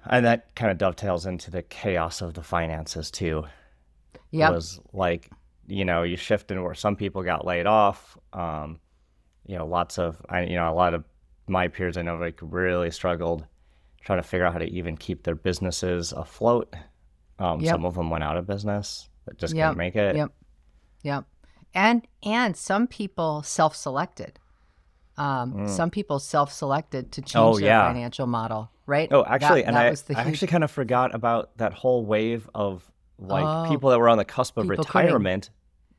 And 0.06 0.26
that 0.26 0.56
kind 0.56 0.72
of 0.72 0.78
dovetails 0.78 1.26
into 1.26 1.52
the 1.52 1.64
chaos 1.64 2.22
of 2.22 2.34
the 2.36 2.44
finances 2.44 3.12
too. 3.12 3.44
yep 4.32 4.54
was 4.54 4.80
like 4.94 5.30
you 5.68 5.84
know 5.86 6.04
you 6.04 6.16
shifted 6.16 6.60
where 6.62 6.74
some 6.74 6.96
people 6.96 7.22
got 7.24 7.46
laid 7.46 7.66
off 7.68 8.18
um 8.34 8.80
you 9.46 9.58
know 9.58 9.66
lots 9.68 9.98
of 10.00 10.18
i 10.30 10.42
you 10.44 10.56
know 10.56 10.72
a 10.72 10.74
lot 10.74 10.94
of 10.94 11.04
my 11.48 11.68
peers 11.68 11.98
i 11.98 12.02
know 12.02 12.16
like 12.16 12.40
really 12.42 12.90
struggled 12.92 13.46
trying 14.02 14.20
to 14.20 14.24
figure 14.28 14.46
out 14.46 14.54
how 14.54 14.60
to 14.60 14.66
even 14.70 14.96
keep 14.96 15.24
their 15.24 15.36
businesses 15.36 16.14
afloat 16.14 16.74
um 17.40 17.60
Yep. 17.62 17.72
some 17.72 17.86
of 17.86 17.96
them 17.96 18.10
went 18.10 18.24
out 18.24 18.38
of 18.38 18.48
business 18.48 19.10
that 19.26 19.38
just 19.38 19.54
Yep. 19.54 19.66
couldn't 19.72 19.78
make 19.78 19.96
it 19.96 20.16
Yep. 20.16 20.32
Yep. 21.04 21.26
And 21.74 22.08
and 22.24 22.56
some 22.58 22.88
people 22.88 23.44
self-selected. 23.44 24.40
Um, 25.18 25.68
Some 25.68 25.90
people 25.90 26.20
self-selected 26.20 27.12
to 27.14 27.22
change 27.22 27.34
Mm. 27.34 27.40
Oh, 27.56 27.58
their 27.58 27.66
yeah. 27.68 27.88
financial 27.88 28.28
model, 28.28 28.70
right? 28.86 29.12
oh 29.12 29.26
actually 29.26 29.62
that, 29.64 29.68
and 29.68 29.76
that 29.76 29.86
i, 29.88 29.90
was 29.90 30.04
the 30.04 30.18
I 30.18 30.22
actually 30.24 30.48
kind 30.48 30.64
of 30.64 30.70
forgot 30.72 31.14
about 31.16 31.58
that 31.58 31.74
whole 31.74 32.06
wave 32.06 32.48
of 32.54 32.90
like 33.20 33.44
Oh. 33.46 33.68
people 33.70 33.90
that 33.90 34.00
were 34.00 34.10
on 34.10 34.18
the 34.20 34.26
cusp 34.26 34.58
of 34.58 34.70
retirement 34.70 35.50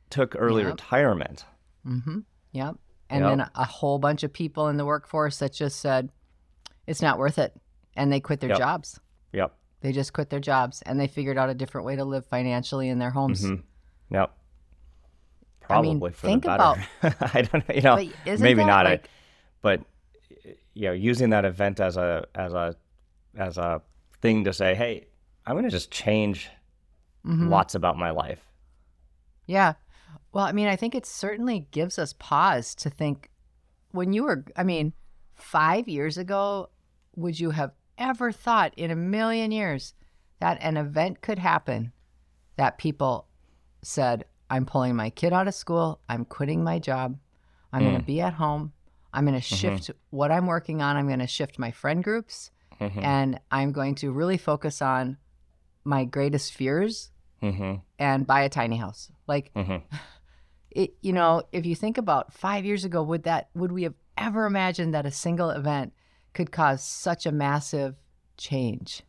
took 0.09 0.35
early 0.37 0.63
Yep. 0.63 0.71
retirement 0.71 1.45
Mhm. 1.85 2.23
Yep. 2.51 2.75
And 3.09 3.21
Yep. 3.23 3.29
then 3.37 3.49
a 3.55 3.65
whole 3.65 3.97
bunch 3.99 4.23
of 4.23 4.31
people 4.33 4.67
in 4.67 4.77
the 4.77 4.85
workforce 4.85 5.39
that 5.39 5.53
just 5.53 5.79
said, 5.79 6.11
it's 6.87 7.01
not 7.01 7.17
worth 7.17 7.37
it. 7.39 7.59
And 7.95 8.11
they 8.11 8.19
quit 8.19 8.39
their 8.39 8.49
Yep. 8.49 8.57
jobs. 8.59 8.99
Yep. 9.33 9.55
They 9.81 9.91
just 9.91 10.13
quit 10.13 10.29
their 10.29 10.39
jobs 10.39 10.81
and 10.83 10.99
they 10.99 11.07
figured 11.07 11.37
out 11.37 11.49
a 11.49 11.53
different 11.53 11.85
way 11.85 11.95
to 11.95 12.03
live 12.05 12.25
financially 12.25 12.89
in 12.89 12.99
their 12.99 13.11
homes. 13.11 13.43
Mhm. 13.45 13.63
Yep. 14.11 14.35
I 15.71 15.81
mean, 15.81 15.99
Probably 15.99 16.11
for 16.11 16.27
think 16.27 16.43
the 16.43 16.49
better. 16.49 16.87
I 17.33 17.41
don't 17.43 17.67
know. 17.69 17.75
You 17.75 17.81
know, 17.81 18.37
maybe 18.39 18.63
not. 18.65 18.85
I- 18.87 18.91
like, 18.91 19.09
but 19.61 19.81
you 20.73 20.87
know, 20.87 20.93
using 20.93 21.29
that 21.31 21.45
event 21.45 21.79
as 21.79 21.97
a 21.97 22.25
as 22.35 22.53
a 22.53 22.75
as 23.35 23.57
a 23.57 23.81
thing 24.21 24.43
to 24.45 24.53
say, 24.53 24.73
hey, 24.75 25.07
I'm 25.45 25.53
going 25.53 25.65
to 25.65 25.69
just 25.71 25.91
change 25.91 26.49
Mhm. 27.25 27.49
lots 27.49 27.75
about 27.75 27.97
my 27.97 28.09
life. 28.11 28.45
Yeah. 29.45 29.73
Well, 30.31 30.45
I 30.45 30.51
mean, 30.51 30.67
I 30.67 30.75
think 30.75 30.93
it 30.95 31.05
certainly 31.05 31.67
gives 31.71 31.97
us 31.97 32.13
pause 32.13 32.75
to 32.75 32.89
think 32.89 33.29
when 33.91 34.13
you 34.13 34.23
were, 34.23 34.45
I 34.55 34.63
mean, 34.63 34.93
five 35.35 35.87
years 35.87 36.17
ago, 36.17 36.69
would 37.15 37.39
you 37.39 37.49
have 37.51 37.71
ever 37.97 38.31
thought 38.31 38.73
in 38.77 38.91
a 38.91 38.95
million 38.95 39.51
years 39.51 39.93
that 40.39 40.57
an 40.61 40.77
event 40.77 41.21
could 41.21 41.39
happen 41.39 41.91
that 42.57 42.77
people 42.77 43.27
said, 43.81 44.25
I'm 44.49 44.65
pulling 44.65 44.95
my 44.95 45.09
kid 45.09 45.33
out 45.33 45.47
of 45.47 45.53
school, 45.55 45.99
I'm 46.07 46.25
quitting 46.25 46.63
my 46.63 46.79
job, 46.79 47.17
I'm 47.73 47.83
going 47.83 47.97
to 47.99 48.05
be 48.05 48.21
at 48.21 48.33
home, 48.33 48.73
I'm 49.13 49.25
going 49.25 49.39
to 49.39 49.41
shift 49.41 49.91
what 50.11 50.31
I'm 50.31 50.45
working 50.47 50.81
on, 50.81 50.95
I'm 50.95 51.07
going 51.07 51.19
to 51.19 51.27
shift 51.27 51.59
my 51.59 51.71
friend 51.71 52.03
groups, 52.03 52.51
Mhm. 52.79 53.03
and 53.03 53.39
I'm 53.51 53.71
going 53.71 53.95
to 53.95 54.11
really 54.11 54.37
focus 54.37 54.81
on 54.81 55.17
my 55.83 56.05
greatest 56.05 56.53
fears 56.53 57.11
Mhm. 57.41 57.81
and 57.97 58.25
buy 58.27 58.41
a 58.41 58.49
tiny 58.49 58.77
house. 58.77 59.11
Like, 59.27 59.51
Mhm. 59.53 59.81
it, 60.71 60.93
you 61.01 61.13
know, 61.13 61.43
if 61.51 61.65
you 61.65 61.75
think 61.75 61.97
about 61.97 62.33
five 62.33 62.65
years 62.65 62.85
ago, 62.85 63.01
would 63.03 63.23
that 63.23 63.49
would 63.55 63.71
we 63.71 63.83
have 63.83 63.95
ever 64.17 64.45
imagined 64.45 64.93
that 64.93 65.05
a 65.05 65.11
single 65.11 65.49
event 65.49 65.93
could 66.33 66.51
cause 66.51 66.83
such 66.83 67.25
a 67.25 67.31
massive 67.31 67.95
change 68.37 69.03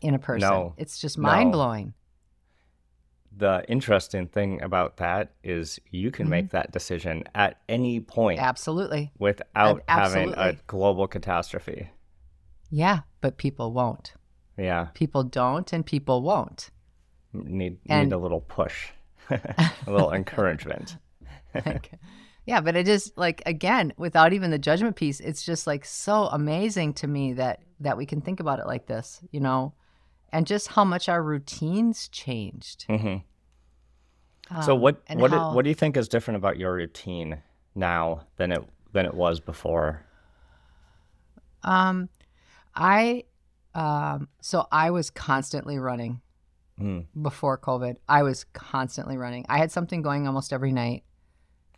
in 0.00 0.14
a 0.14 0.18
person? 0.18 0.48
No. 0.48 0.74
It's 0.76 0.98
just 0.98 1.18
No. 1.18 1.24
mind 1.28 1.52
blowing. 1.52 1.94
The 3.36 3.64
interesting 3.68 4.28
thing 4.28 4.62
about 4.62 4.98
that 4.98 5.32
is 5.42 5.80
you 5.90 6.12
can 6.12 6.26
Mm-hmm. 6.26 6.30
make 6.30 6.50
that 6.50 6.70
decision 6.70 7.24
at 7.34 7.60
any 7.68 7.98
point 7.98 8.38
Absolutely, 8.40 9.10
without 9.18 9.82
having 9.88 10.32
a 10.36 10.52
global 10.68 11.08
catastrophe. 11.08 11.90
yeah, 12.70 13.00
but 13.20 13.36
people 13.36 13.72
won't. 13.72 14.14
Yeah, 14.56 14.86
People 14.94 15.24
don't, 15.24 15.72
and 15.72 15.84
people 15.84 16.22
won't. 16.22 16.70
Need 17.34 17.78
And- 17.88 18.08
need 18.08 18.14
a 18.14 18.18
little 18.18 18.40
push, 18.40 18.90
a 19.30 19.64
little 19.86 20.12
encouragement. 20.12 20.96
Like, 21.66 21.92
yeah, 22.46 22.60
but 22.60 22.74
it 22.74 22.88
is 22.88 23.12
like 23.16 23.40
again, 23.46 23.92
without 23.96 24.32
even 24.32 24.50
the 24.50 24.58
judgment 24.58 24.96
piece, 24.96 25.20
it's 25.20 25.44
just 25.44 25.68
like 25.68 25.84
so 25.84 26.24
amazing 26.26 26.94
to 26.94 27.06
me 27.06 27.32
that 27.34 27.60
that 27.78 27.96
we 27.96 28.06
can 28.06 28.20
think 28.20 28.40
about 28.40 28.58
it 28.58 28.66
like 28.66 28.86
this, 28.86 29.20
you 29.30 29.38
know, 29.38 29.72
and 30.32 30.48
just 30.48 30.66
how 30.68 30.84
much 30.84 31.08
our 31.08 31.22
routines 31.22 32.08
changed. 32.08 32.86
hmm 32.88 33.18
so 34.64 34.74
Um, 34.74 34.80
what 34.80 35.00
and 35.06 35.20
what 35.20 35.30
do- 35.30 35.38
what 35.38 35.62
do 35.62 35.68
you 35.68 35.76
think 35.76 35.96
is 35.96 36.08
different 36.08 36.36
about 36.38 36.58
your 36.58 36.74
routine 36.74 37.40
now 37.76 38.26
than 38.36 38.50
it 38.50 38.62
than 38.92 39.06
it 39.06 39.14
was 39.14 39.38
before? 39.38 40.04
Um, 41.62 42.08
I, 42.74 43.24
um, 43.74 44.28
so 44.40 44.66
I 44.70 44.90
was 44.90 45.10
constantly 45.10 45.78
running 45.78 46.20
Mm. 46.80 47.06
before 47.22 47.56
COVID. 47.58 47.96
I 48.08 48.22
was 48.24 48.44
constantly 48.52 49.16
running. 49.16 49.46
I 49.48 49.58
had 49.58 49.70
something 49.70 50.02
going 50.02 50.26
almost 50.26 50.52
every 50.52 50.72
night, 50.72 51.04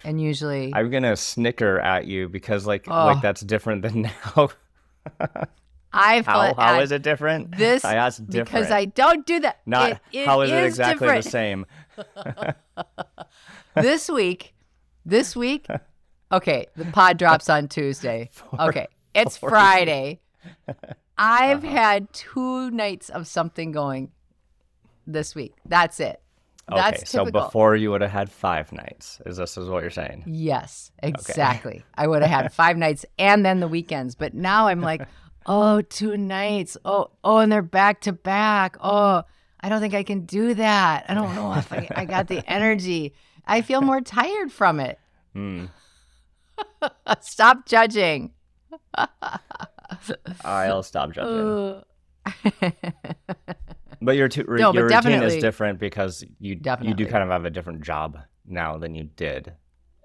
and 0.04 0.20
usually 0.20 0.72
I'm 0.74 0.90
gonna 0.90 1.16
snicker 1.16 1.78
at 1.80 2.06
you 2.06 2.28
because 2.30 2.66
like 2.66 2.84
Oh. 2.88 3.04
like 3.06 3.20
that's 3.20 3.42
different 3.42 3.82
than 3.82 4.02
now. 4.36 4.48
I 5.92 6.22
how 6.22 6.54
how 6.54 6.80
is 6.80 6.92
it 6.92 7.02
different? 7.02 7.56
this 7.56 7.84
I 7.84 7.94
asked 7.96 8.26
different. 8.26 8.50
because 8.50 8.70
I 8.70 8.86
don't 8.86 9.24
do 9.26 9.40
that. 9.40 9.60
not 9.66 9.90
It- 9.92 9.98
it 10.12 10.26
how 10.26 10.40
is 10.40 10.50
it 10.50 10.64
is 10.64 10.66
exactly 10.74 11.06
different. 11.06 11.24
the 11.24 11.30
same? 11.30 11.66
this 13.74 14.08
week, 14.08 14.54
this 15.04 15.36
week, 15.36 15.66
okay, 16.32 16.66
the 16.76 16.84
pod 16.86 17.18
drops 17.18 17.48
on 17.48 17.68
Tuesday. 17.68 18.30
Okay, 18.58 18.86
it's 19.14 19.36
four 19.36 19.50
Friday. 19.50 20.20
I've 21.18 21.64
Uh-huh. 21.64 21.74
had 21.74 22.12
two 22.12 22.70
nights 22.70 23.08
of 23.10 23.26
something 23.26 23.72
going 23.72 24.10
this 25.06 25.34
week. 25.34 25.54
That's 25.66 26.00
it. 26.00 26.20
That's 26.68 26.98
okay, 26.98 27.06
so 27.06 27.24
before 27.30 27.76
you 27.76 27.92
would 27.92 28.00
have 28.00 28.10
had 28.10 28.30
five 28.30 28.72
nights. 28.72 29.20
Is 29.24 29.36
this 29.36 29.56
is 29.56 29.68
what 29.68 29.82
you're 29.82 29.90
saying? 29.90 30.24
Yes, 30.26 30.90
exactly. 31.00 31.84
I 31.94 32.08
would 32.08 32.22
have 32.22 32.30
had 32.30 32.52
five 32.52 32.76
nights 32.76 33.06
and 33.18 33.46
then 33.46 33.60
the 33.60 33.68
weekends, 33.68 34.16
but 34.16 34.34
now 34.34 34.66
I'm 34.66 34.80
like, 34.80 35.06
oh, 35.46 35.80
two 35.82 36.16
nights. 36.16 36.76
Oh, 36.84 37.10
oh, 37.22 37.38
and 37.38 37.52
they're 37.52 37.62
back 37.62 38.00
to 38.02 38.12
back. 38.12 38.76
Oh, 38.80 39.22
I 39.60 39.68
don't 39.68 39.80
think 39.80 39.94
I 39.94 40.02
can 40.02 40.26
do 40.26 40.54
that. 40.54 41.06
I 41.08 41.14
don't 41.14 41.36
know 41.36 41.54
if 41.54 41.72
I, 41.72 41.88
I 41.94 42.04
got 42.04 42.26
the 42.26 42.42
energy. 42.50 43.14
I 43.46 43.62
feel 43.62 43.80
more 43.80 44.00
tired 44.00 44.50
from 44.50 44.80
it. 44.80 44.98
Hmm. 45.34 45.66
Stop 47.20 47.66
judging. 47.66 48.32
I'll 50.44 50.82
stop 50.82 51.12
judging. 51.12 51.84
But 54.02 54.16
your 54.16 54.28
tu- 54.28 54.44
No, 54.48 54.72
your 54.72 54.88
but 54.88 55.04
routine 55.04 55.22
is 55.22 55.36
different 55.36 55.78
because 55.78 56.24
you 56.38 56.58
you 56.82 56.94
do 56.94 57.06
kind 57.06 57.22
of 57.22 57.30
have 57.30 57.44
a 57.44 57.50
different 57.50 57.82
job 57.82 58.18
now 58.46 58.76
than 58.78 58.94
you 58.94 59.04
did. 59.16 59.52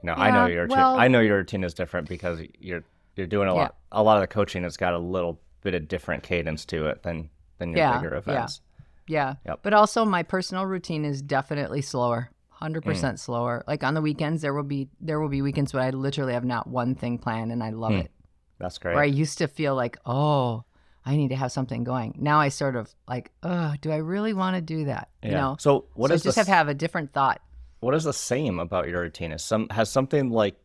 You 0.03 0.07
know, 0.07 0.13
I 0.13 0.31
know 0.31 0.45
your 0.47 0.63
routine, 0.63 0.77
well- 0.77 0.97
I 0.99 1.07
know 1.07 1.19
your 1.19 1.37
routine 1.37 1.63
is 1.63 1.73
different 1.73 2.09
because 2.09 2.41
you're 2.59 2.83
you're 3.15 3.27
doing 3.27 3.47
a 3.49 3.53
Yeah. 3.53 3.61
lot. 3.61 3.75
A 3.91 4.01
lot 4.03 4.17
of 4.17 4.21
the 4.21 4.27
coaching 4.27 4.63
has 4.63 4.77
got 4.77 4.93
a 4.93 4.97
little 4.97 5.39
bit 5.61 5.75
of 5.75 5.87
different 5.87 6.23
cadence 6.23 6.65
to 6.65 6.87
it 6.87 7.03
than 7.03 7.29
than 7.59 7.69
your 7.69 7.77
Yeah, 7.79 7.97
bigger 7.99 8.13
yeah. 8.13 8.17
events. 8.19 8.61
Yeah. 9.07 9.35
Yep. 9.45 9.59
But 9.63 9.73
also 9.73 10.05
my 10.05 10.23
personal 10.23 10.65
routine 10.65 11.05
is 11.05 11.21
definitely 11.21 11.81
slower. 11.81 12.31
100% 12.61 12.81
Mm. 13.15 13.19
slower. 13.19 13.63
Like 13.67 13.83
on 13.83 13.93
the 13.95 14.01
weekends 14.01 14.41
there 14.41 14.53
will 14.53 14.63
be 14.63 14.87
there 14.99 15.19
will 15.19 15.29
be 15.29 15.41
weekends 15.41 15.73
where 15.73 15.83
I 15.83 15.89
literally 15.89 16.33
have 16.33 16.45
not 16.45 16.67
one 16.67 16.95
thing 16.95 17.17
planned 17.17 17.51
and 17.51 17.61
I 17.63 17.71
love 17.71 17.91
Hmm. 17.91 17.99
it. 17.99 18.11
That's 18.59 18.77
great. 18.77 18.93
Where 18.95 19.03
I 19.03 19.07
used 19.07 19.39
to 19.39 19.47
feel 19.47 19.75
like, 19.75 19.97
"Oh, 20.05 20.63
I 21.05 21.15
need 21.17 21.29
to 21.29 21.35
have 21.35 21.51
something 21.51 21.83
going." 21.83 22.15
Now 22.19 22.39
I 22.39 22.49
sort 22.49 22.75
of 22.75 22.93
like, 23.07 23.31
"Oh, 23.43 23.73
do 23.81 23.91
I 23.91 23.97
really 23.97 24.33
want 24.33 24.55
to 24.55 24.61
do 24.61 24.85
that?" 24.85 25.09
You 25.23 25.31
know. 25.31 25.55
So 25.59 25.85
what 25.93 26.09
so 26.09 26.13
I 26.13 26.17
just 26.17 26.35
the 26.35 26.41
have 26.41 26.47
have 26.47 26.67
a 26.67 26.73
different 26.73 27.13
thought. 27.13 27.41
what 27.79 27.95
is 27.95 28.03
the 28.03 28.13
same 28.13 28.59
about 28.59 28.87
your 28.87 29.01
routine? 29.01 29.31
Is 29.31 29.43
some 29.43 29.67
has 29.69 29.89
something 29.89 30.29
like 30.29 30.55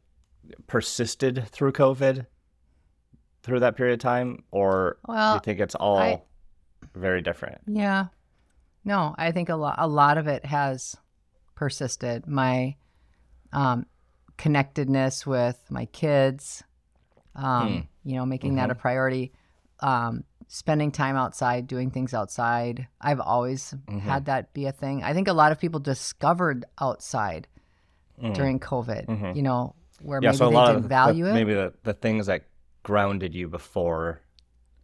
persisted 0.67 1.49
through 1.49 1.73
COVID 1.73 2.27
through 3.43 3.61
that 3.61 3.77
period 3.77 3.95
of 3.95 4.01
time, 4.01 4.43
or 4.51 4.99
do 5.07 5.13
Well, 5.13 5.35
you 5.35 5.41
think 5.41 5.61
it's 5.61 5.75
all 5.77 5.99
I- 5.99 6.23
very 6.95 7.23
different? 7.23 7.61
Yeah. 7.67 8.07
No, 8.85 9.15
I 9.19 9.33
think 9.33 9.49
a 9.49 9.57
lot 9.57 9.77
a 9.79 9.87
lot 9.89 10.19
of 10.19 10.27
it 10.29 10.45
has 10.45 10.97
persisted. 11.55 12.27
My 12.27 12.77
um, 13.53 13.87
connectedness 14.37 15.27
with 15.27 15.59
my 15.71 15.87
kids, 15.87 16.63
um, 17.35 17.69
Hmm. 17.73 17.81
you 18.09 18.17
know, 18.17 18.27
making 18.27 18.57
that 18.57 18.71
a 18.71 18.75
priority. 18.75 19.33
Um, 19.81 20.25
spending 20.49 20.93
time 20.93 21.17
outside, 21.17 21.67
doing 21.67 21.91
things 21.91 22.15
outside. 22.15 22.87
I've 23.01 23.21
always 23.21 23.75
Mhm. 23.89 24.01
had 24.01 24.27
that 24.27 24.53
be 24.53 24.67
a 24.67 24.73
thing. 24.73 25.03
I 25.03 25.13
think 25.13 25.27
a 25.29 25.33
lot 25.33 25.51
of 25.53 25.59
people 25.59 25.81
discovered 25.81 26.65
outside 26.81 27.49
Mm. 28.23 28.33
during 28.35 28.61
COVID. 28.61 29.07
Mhm. 29.07 29.35
You 29.37 29.43
know, 29.43 29.75
where 30.01 30.21
yeah, 30.23 30.29
maybe 30.31 30.37
so 30.39 30.47
a 30.47 30.51
they 30.51 30.55
lot 30.55 30.67
didn't 30.67 30.77
of 30.77 30.83
the, 30.85 30.89
value 30.89 31.27
it. 31.27 31.33
maybe 31.35 31.53
the, 31.53 31.75
the 31.83 31.93
things 31.95 32.27
that 32.27 32.45
grounded 32.85 33.35
you 33.35 33.49
before 33.49 34.21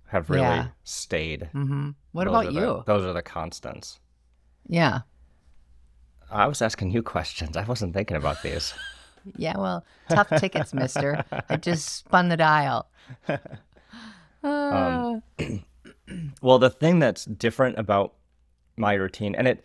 have 0.09 0.29
really 0.29 0.43
Yeah. 0.43 0.69
stayed. 0.85 1.49
hmm 1.53 1.91
What 2.11 2.25
Those 2.25 2.33
about 2.33 2.53
you? 2.53 2.83
those 2.85 3.05
are 3.07 3.13
the 3.13 3.23
constants. 3.23 4.01
Yeah. 4.67 5.03
I 6.31 6.47
was 6.49 6.61
asking 6.61 6.91
you 6.91 7.03
questions. 7.03 7.57
I 7.57 7.65
wasn't 7.65 7.95
thinking 7.95 8.17
about 8.17 8.43
these. 8.43 8.75
Yeah, 9.37 9.57
well, 9.57 9.85
tough 10.09 10.29
tickets, 10.41 10.75
mister. 10.75 11.25
I 11.49 11.57
just 11.57 11.89
spun 11.89 12.29
the 12.29 12.37
dial. 12.37 12.89
Um, 14.43 15.23
Uh, 15.39 15.45
Well, 16.43 16.59
the 16.59 16.69
thing 16.71 16.99
that's 16.99 17.25
different 17.25 17.79
about 17.79 18.15
my 18.77 18.95
routine, 18.95 19.35
and 19.35 19.47
it, 19.49 19.65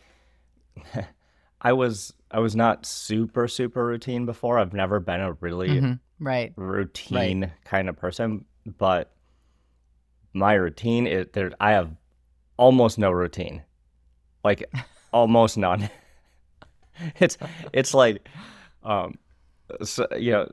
I 1.62 1.74
was 1.74 2.14
I 2.32 2.40
was 2.40 2.56
not 2.56 2.86
super 2.86 3.48
super 3.48 3.86
routine 3.86 4.26
before. 4.26 4.60
I've 4.60 4.74
never 4.74 5.00
been 5.00 5.20
a 5.22 5.34
really 5.34 5.70
mhm, 5.70 6.00
right. 6.20 6.54
routine 6.56 7.52
kind 7.66 7.90
of 7.90 7.98
person, 7.98 8.46
but 8.78 9.12
my 10.34 10.54
routine 10.54 11.08
is 11.08 11.28
there. 11.34 11.52
I 11.60 11.72
have 11.72 11.92
almost 12.58 12.98
no 12.98 13.12
routine, 13.12 13.64
like 14.44 14.64
almost 15.12 15.58
none. 15.58 15.90
it's 17.20 17.38
it's 17.74 17.94
like, 17.94 18.28
um, 18.84 19.16
so 19.84 20.08
you 20.18 20.32
know, 20.32 20.52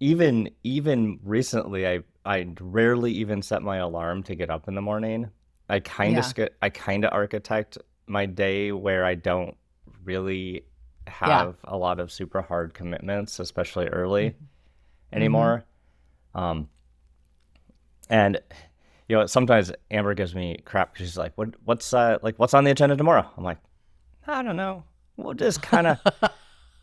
even 0.00 0.50
even 0.64 1.20
recently, 1.22 1.86
I 1.86 2.00
I 2.24 2.46
rarely 2.60 3.12
even 3.12 3.42
set 3.42 3.62
my 3.62 3.78
alarm 3.78 4.22
to 4.24 4.34
get 4.34 4.50
up 4.50 4.68
in 4.68 4.74
the 4.74 4.82
morning. 4.82 5.30
I 5.68 5.80
kind 5.80 6.12
Yeah. 6.12 6.18
of 6.20 6.24
sk- 6.24 6.52
I 6.60 6.70
kind 6.70 7.04
of 7.04 7.12
architect 7.12 7.78
my 8.06 8.26
day 8.26 8.72
where 8.72 9.04
I 9.04 9.14
don't 9.14 9.56
really 10.04 10.64
have 11.06 11.56
a 11.64 11.76
lot 11.76 11.98
of 12.00 12.12
super 12.12 12.42
hard 12.42 12.74
commitments, 12.74 13.40
especially 13.40 13.86
early 13.88 14.36
anymore. 15.12 15.64
Um, 16.34 16.68
and 18.08 18.40
you 19.08 19.16
know, 19.16 19.26
sometimes 19.26 19.72
Amber 19.90 20.14
gives 20.14 20.34
me 20.34 20.58
crap 20.64 20.92
because 20.94 21.08
she's 21.08 21.18
like, 21.18 21.32
"What, 21.36 21.50
what's 21.64 21.92
uh, 21.92 22.18
like, 22.22 22.38
what's 22.38 22.54
on 22.54 22.64
the 22.64 22.70
agenda 22.70 22.96
tomorrow?" 22.96 23.28
I'm 23.36 23.44
like, 23.44 23.58
"I 24.26 24.42
don't 24.42 24.56
know. 24.56 24.84
We'll 25.16 25.34
just 25.34 25.60
kind 25.62 25.86
of 25.88 25.98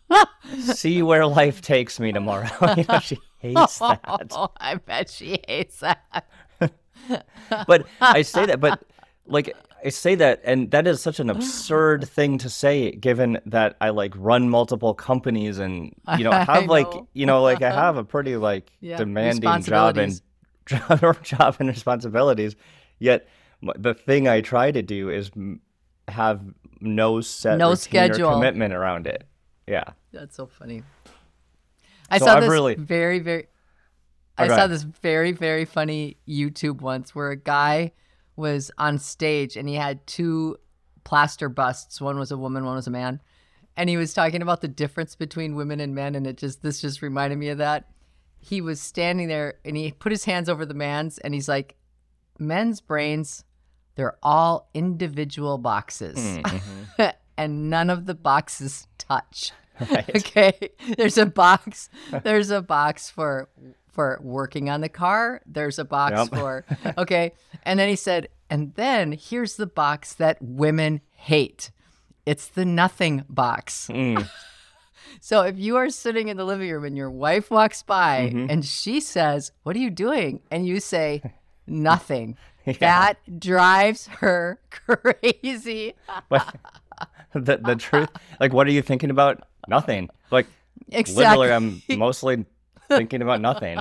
see 0.76 1.02
where 1.02 1.26
life 1.26 1.62
takes 1.62 2.00
me 2.00 2.12
tomorrow." 2.12 2.50
you 2.78 2.84
know, 2.88 3.00
she 3.00 3.18
hates 3.40 3.80
that. 3.80 4.00
Oh, 4.32 4.52
I 4.58 4.76
bet 4.76 5.10
she 5.10 5.40
hates 5.48 5.80
that. 5.80 6.26
but 7.68 7.86
I 8.02 8.22
say 8.22 8.46
that, 8.46 8.60
but 8.60 8.84
like 9.26 9.56
I 9.84 9.90
say 9.90 10.16
that, 10.16 10.42
and 10.44 10.72
that 10.72 10.88
is 10.88 11.02
such 11.02 11.20
an 11.20 11.30
absurd 11.30 12.08
thing 12.10 12.38
to 12.40 12.50
say, 12.50 12.92
given 12.92 13.40
that 13.46 13.76
I 13.82 13.90
like 13.90 14.14
run 14.16 14.50
multiple 14.50 14.94
companies 14.94 15.58
and 15.60 15.96
you 16.18 16.24
know 16.24 16.32
I 16.32 16.44
have 16.44 16.66
like 16.68 16.88
you 17.14 17.26
know 17.26 17.42
like 17.42 17.62
I 17.62 17.72
have 17.72 17.98
a 17.98 18.04
pretty 18.04 18.36
like 18.38 18.72
Yeah, 18.82 18.98
demanding 18.98 19.62
job 19.62 19.98
and 19.98 20.22
job, 20.66 21.24
job 21.24 21.56
and 21.60 21.70
responsibilities. 21.70 22.56
Yet 23.00 23.28
the 23.78 23.94
thing 23.94 24.28
I 24.28 24.42
try 24.42 24.72
to 24.72 24.82
do 24.82 25.10
is 25.10 25.32
have 26.08 26.42
no 26.82 27.22
set 27.22 27.58
No 27.58 27.76
schedule. 27.76 28.34
commitment 28.34 28.74
around 28.74 29.08
it. 29.08 29.24
Yeah. 29.68 29.84
That's 30.12 30.36
so 30.36 30.48
funny. 30.48 30.84
I 32.12 32.18
So 32.18 32.26
saw 32.26 32.36
I've 32.36 32.42
this 32.42 32.50
really- 32.50 32.76
very, 32.76 33.20
very. 33.20 33.48
Oh, 34.38 34.44
I 34.44 34.48
saw 34.48 34.54
ahead. 34.56 34.72
this 34.72 34.84
very, 34.84 35.32
very 35.34 35.66
funny 35.66 36.18
YouTube 36.28 36.80
once 36.82 37.14
where 37.14 37.30
a 37.30 37.36
guy 37.36 37.92
was 38.38 38.72
on 38.78 38.98
stage 38.98 39.58
and 39.58 39.68
he 39.68 39.76
had 39.76 40.06
two 40.08 40.56
plaster 41.04 41.50
busts. 41.50 42.00
One 42.00 42.18
was 42.18 42.32
a 42.32 42.38
woman, 42.38 42.64
one 42.64 42.76
was 42.76 42.88
a 42.88 42.92
man, 42.92 43.20
and 43.76 43.90
he 43.90 43.98
was 43.98 44.14
talking 44.14 44.42
about 44.42 44.62
the 44.62 44.68
difference 44.70 45.16
between 45.16 45.56
women 45.56 45.80
and 45.82 45.94
men. 45.94 46.16
And 46.16 46.26
it 46.26 46.38
just 46.38 46.62
this 46.64 46.80
just 46.80 47.02
reminded 47.02 47.38
me 47.38 47.50
of 47.50 47.58
that. 47.58 47.90
He 48.40 48.62
was 48.62 48.80
standing 48.80 49.28
there 49.28 49.56
and 49.66 49.76
he 49.76 49.92
put 49.92 50.14
his 50.14 50.24
hands 50.24 50.48
over 50.48 50.66
the 50.66 50.74
man's 50.74 51.18
and 51.18 51.34
he's 51.34 51.50
like, 51.50 51.76
"Men's 52.40 52.80
brains, 52.80 53.44
they're 53.96 54.18
all 54.24 54.70
individual 54.74 55.58
boxes." 55.58 56.18
Mm-hmm. 56.18 57.04
and 57.38 57.70
none 57.70 57.90
of 57.90 58.06
the 58.06 58.16
boxes 58.16 58.88
touch. 58.98 59.52
Right. 59.92 60.10
Okay. 60.16 60.70
There's 60.98 61.18
a 61.18 61.26
box. 61.26 61.90
There's 62.24 62.50
a 62.50 62.62
box 62.62 63.10
for 63.10 63.50
for 63.92 64.20
working 64.22 64.70
on 64.70 64.82
the 64.82 64.90
car. 64.90 65.42
There's 65.46 65.80
a 65.80 65.86
box 65.86 66.14
Yep. 66.18 66.30
for 66.30 66.66
okay. 66.98 67.34
And 67.64 67.80
then 67.80 67.90
he 67.90 67.96
said, 67.96 68.30
and 68.50 68.74
then 68.76 69.12
here's 69.12 69.56
the 69.58 69.66
box 69.68 70.14
that 70.16 70.38
women 70.42 71.02
hate. 71.14 71.72
It's 72.26 72.48
the 72.48 72.66
nothing 72.66 73.24
box. 73.30 73.88
Mm. 73.92 74.28
So 75.22 75.42
if 75.42 75.58
you 75.58 75.76
are 75.76 75.90
sitting 75.90 76.28
in 76.28 76.38
the 76.38 76.46
living 76.46 76.70
room 76.72 76.86
and 76.86 76.96
your 76.96 77.10
wife 77.10 77.50
walks 77.50 77.82
by 77.82 78.30
Mhm. 78.32 78.50
and 78.50 78.64
she 78.64 79.00
says, 79.02 79.52
"What 79.64 79.76
are 79.76 79.80
you 79.80 79.90
doing?" 79.90 80.42
and 80.52 80.68
you 80.68 80.80
say, 80.80 81.22
"Nothing." 81.68 82.38
Yeah. 82.66 82.74
That 82.80 83.40
drives 83.40 84.06
her 84.22 84.60
crazy. 84.70 85.96
But 86.30 86.56
the 87.34 87.58
the 87.58 87.76
truth, 87.76 88.10
like, 88.40 88.54
what 88.54 88.68
are 88.68 88.72
you 88.72 88.84
thinking 88.84 89.10
about? 89.10 89.44
Nothing. 89.70 90.10
Like, 90.32 90.48
Exactly. 90.92 91.48
literally, 91.48 91.52
I'm 91.52 91.82
mostly 92.00 92.46
thinking 92.88 93.22
about 93.22 93.42
nothing, 93.42 93.80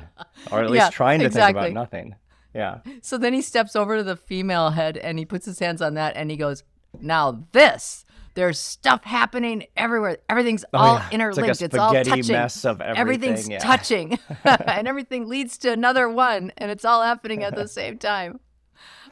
or 0.50 0.62
at 0.62 0.70
least 0.70 0.86
Yeah, 0.86 0.90
trying 0.90 1.20
to 1.20 1.30
think 1.30 1.50
about 1.50 1.72
nothing. 1.72 2.14
Yeah. 2.54 2.80
So 3.02 3.18
then 3.18 3.32
he 3.34 3.42
steps 3.42 3.76
over 3.76 3.98
to 3.98 4.02
the 4.02 4.16
female 4.16 4.70
head 4.70 4.96
and 4.96 5.18
he 5.18 5.24
puts 5.24 5.46
his 5.46 5.58
hands 5.58 5.82
on 5.82 5.94
that 5.94 6.16
and 6.16 6.30
he 6.30 6.36
goes, 6.36 6.64
Now 7.00 7.44
this, 7.52 8.04
there's 8.34 8.58
stuff 8.58 9.04
happening 9.04 9.66
everywhere. 9.76 10.18
Everything's 10.28 10.64
oh, 10.72 10.78
all 10.78 10.84
Oh, 10.84 10.88
yeah. 10.88 10.96
It's 10.96 11.04
like 11.04 11.14
interlinked. 11.14 11.62
It's, 11.62 11.74
all 11.74 11.92
touching. 11.92 12.32
mess 12.32 12.64
of 12.64 12.80
Everything's 12.80 13.48
yeah. 13.48 13.58
touching. 13.58 14.18
and 14.44 14.88
everything 14.88 15.28
leads 15.28 15.58
to 15.58 15.72
another 15.72 16.08
one. 16.08 16.52
And 16.56 16.70
it's 16.70 16.84
all 16.84 17.02
happening 17.02 17.42
at 17.42 17.54
the 17.54 17.68
same 17.68 17.98
time. 17.98 18.40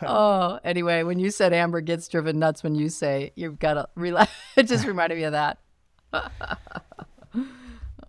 Oh, 0.03 0.59
anyway, 0.63 1.03
when 1.03 1.19
you 1.19 1.31
said 1.31 1.53
Amber 1.53 1.81
gets 1.81 2.07
driven 2.09 2.39
nuts 2.39 2.63
when 2.63 2.75
you 2.75 2.89
say 2.89 3.33
you've 3.35 3.59
got 3.59 3.75
to 3.75 3.89
relax, 3.95 4.31
it 4.57 4.65
just 4.65 4.87
reminded 4.87 5.19
me 5.19 5.25
of 5.25 5.33
that. 5.33 5.59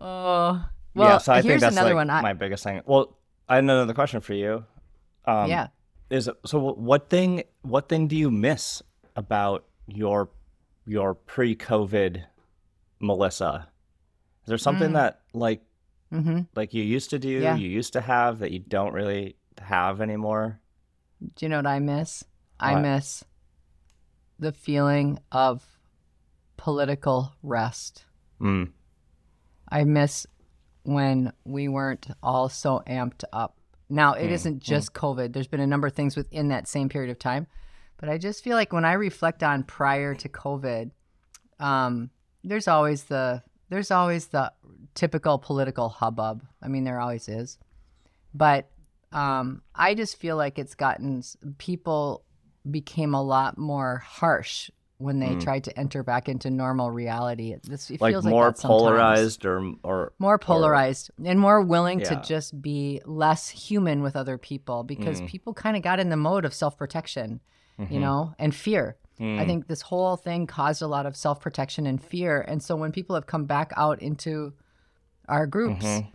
well, 0.00 0.68
yeah. 0.94 1.18
So 1.18 1.32
I 1.32 1.36
here's 1.36 1.46
think 1.46 1.60
that's 1.60 1.76
another 1.76 1.90
like 1.94 1.96
one. 1.96 2.10
I, 2.10 2.22
my 2.22 2.32
biggest 2.34 2.64
thing. 2.64 2.82
Well, 2.86 3.16
I 3.48 3.56
had 3.56 3.64
another 3.64 3.94
question 3.94 4.20
for 4.20 4.34
you. 4.34 4.64
Um, 5.24 5.48
yeah. 5.50 5.68
Is 6.10 6.30
so 6.46 6.58
what 6.72 7.10
thing? 7.10 7.42
What 7.62 7.88
thing 7.88 8.08
do 8.08 8.16
you 8.16 8.30
miss 8.30 8.82
about 9.16 9.64
your 9.86 10.30
your 10.86 11.14
pre-COVID 11.14 12.24
Melissa? 13.00 13.68
Is 14.44 14.48
there 14.48 14.58
something 14.58 14.90
Mm. 14.90 14.94
that 14.94 15.20
like 15.34 15.60
hmm 16.10 16.40
like 16.56 16.72
you 16.72 16.82
used 16.82 17.10
to 17.10 17.18
do, 17.18 17.28
Yeah. 17.28 17.56
you 17.56 17.68
used 17.68 17.92
to 17.92 18.00
have 18.00 18.38
that 18.38 18.50
you 18.52 18.58
don't 18.60 18.94
really 18.94 19.36
have 19.60 20.00
anymore? 20.00 20.60
Do 21.20 21.44
you 21.44 21.50
know 21.50 21.56
what 21.58 21.66
I 21.66 21.78
miss? 21.80 22.24
I 22.58 22.76
miss 22.80 23.22
the 24.38 24.52
feeling 24.52 25.18
of 25.30 25.62
political 26.58 27.32
rest. 27.42 28.04
Mm. 28.38 28.72
I 29.70 29.84
miss 29.84 30.26
when 30.82 31.32
we 31.44 31.68
weren't 31.68 32.08
all 32.22 32.50
so 32.50 32.82
amped 32.86 33.24
up. 33.32 33.56
Now, 33.88 34.12
it 34.12 34.26
Mm, 34.26 34.30
not 34.30 34.60
just 34.60 34.92
COVID. 34.92 35.32
There's 35.32 35.46
been 35.46 35.60
a 35.60 35.66
number 35.66 35.86
of 35.86 35.94
things 35.94 36.16
within 36.16 36.48
that 36.48 36.68
same 36.68 36.90
period 36.90 37.10
of 37.10 37.18
time. 37.18 37.46
But 37.96 38.10
I 38.10 38.18
just 38.18 38.44
feel 38.44 38.56
like 38.56 38.72
when 38.72 38.84
I 38.84 38.92
reflect 38.92 39.42
on 39.42 39.64
prior 39.64 40.14
to 40.14 40.28
COVID, 40.28 40.90
um, 41.58 42.10
there's 42.44 42.68
always 42.68 43.04
the 43.04 43.42
there's 43.70 43.90
always 43.90 44.28
the 44.28 44.52
typical 44.94 45.38
political 45.38 45.88
hubbub. 45.88 46.44
I 46.62 46.68
mean, 46.68 46.84
there 46.84 47.00
always 47.00 47.28
is. 47.28 47.58
But 48.34 48.70
um, 49.12 49.62
I 49.74 49.94
just 49.94 50.16
feel 50.16 50.36
like 50.36 50.58
it's 50.58 50.74
gotten 50.74 51.22
people 51.58 52.24
became 52.70 53.14
a 53.14 53.22
lot 53.22 53.58
more 53.58 53.98
harsh 53.98 54.70
when 54.98 55.20
they 55.20 55.28
Mm. 55.28 55.40
tried 55.42 55.64
to 55.64 55.78
enter 55.78 56.02
back 56.02 56.28
into 56.28 56.50
normal 56.50 56.90
reality. 56.90 57.52
It, 57.52 57.62
this, 57.62 57.88
it 57.90 58.00
Like 58.00 58.12
feels 58.14 58.26
more 58.26 58.46
like 58.48 58.58
polarized 58.58 59.46
or 59.46 59.74
or 59.84 60.12
more 60.18 60.38
polarized, 60.38 61.10
and 61.24 61.38
more 61.38 61.62
willing 61.62 62.00
to 62.00 62.20
just 62.26 62.60
be 62.60 63.00
less 63.06 63.48
human 63.48 64.02
with 64.02 64.16
other 64.16 64.36
people 64.38 64.82
because 64.82 65.20
Mm. 65.22 65.28
people 65.28 65.54
kind 65.54 65.76
of 65.76 65.82
got 65.82 66.00
in 66.00 66.08
the 66.08 66.16
mode 66.16 66.44
of 66.44 66.52
self 66.52 66.76
protection, 66.76 67.40
you 67.78 67.86
Mhm. 67.86 68.00
know, 68.00 68.34
and 68.38 68.54
fear. 68.54 68.96
I 69.20 69.22
Mm. 69.22 69.46
think 69.46 69.66
this 69.68 69.82
whole 69.82 70.16
thing 70.16 70.46
caused 70.46 70.80
a 70.82 70.86
lot 70.88 71.06
of 71.06 71.16
self 71.16 71.40
protection 71.40 71.86
and 71.86 72.02
fear. 72.02 72.40
And 72.40 72.62
so 72.62 72.74
when 72.76 72.90
people 72.92 73.14
have 73.14 73.26
come 73.26 73.44
back 73.46 73.72
out 73.76 74.00
into 74.02 74.52
our 75.28 75.46
groups, 75.46 75.84
Mhm. 75.84 76.08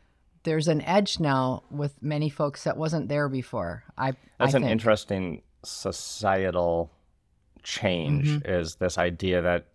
there's 0.44 0.68
an 0.68 0.82
edge 0.82 1.20
now 1.22 1.64
with 1.72 2.02
many 2.02 2.30
folks 2.30 2.64
that 2.66 2.76
wasn't 2.78 3.08
there 3.08 3.30
before. 3.30 3.84
I 3.98 4.14
That's 4.40 4.56
I 4.56 4.58
an 4.58 4.64
interesting 4.66 5.42
societal 5.64 6.92
change 7.64 8.28
Mm-hmm. 8.28 8.50
is 8.52 8.76
this 8.76 8.98
idea 8.98 9.42
that 9.42 9.68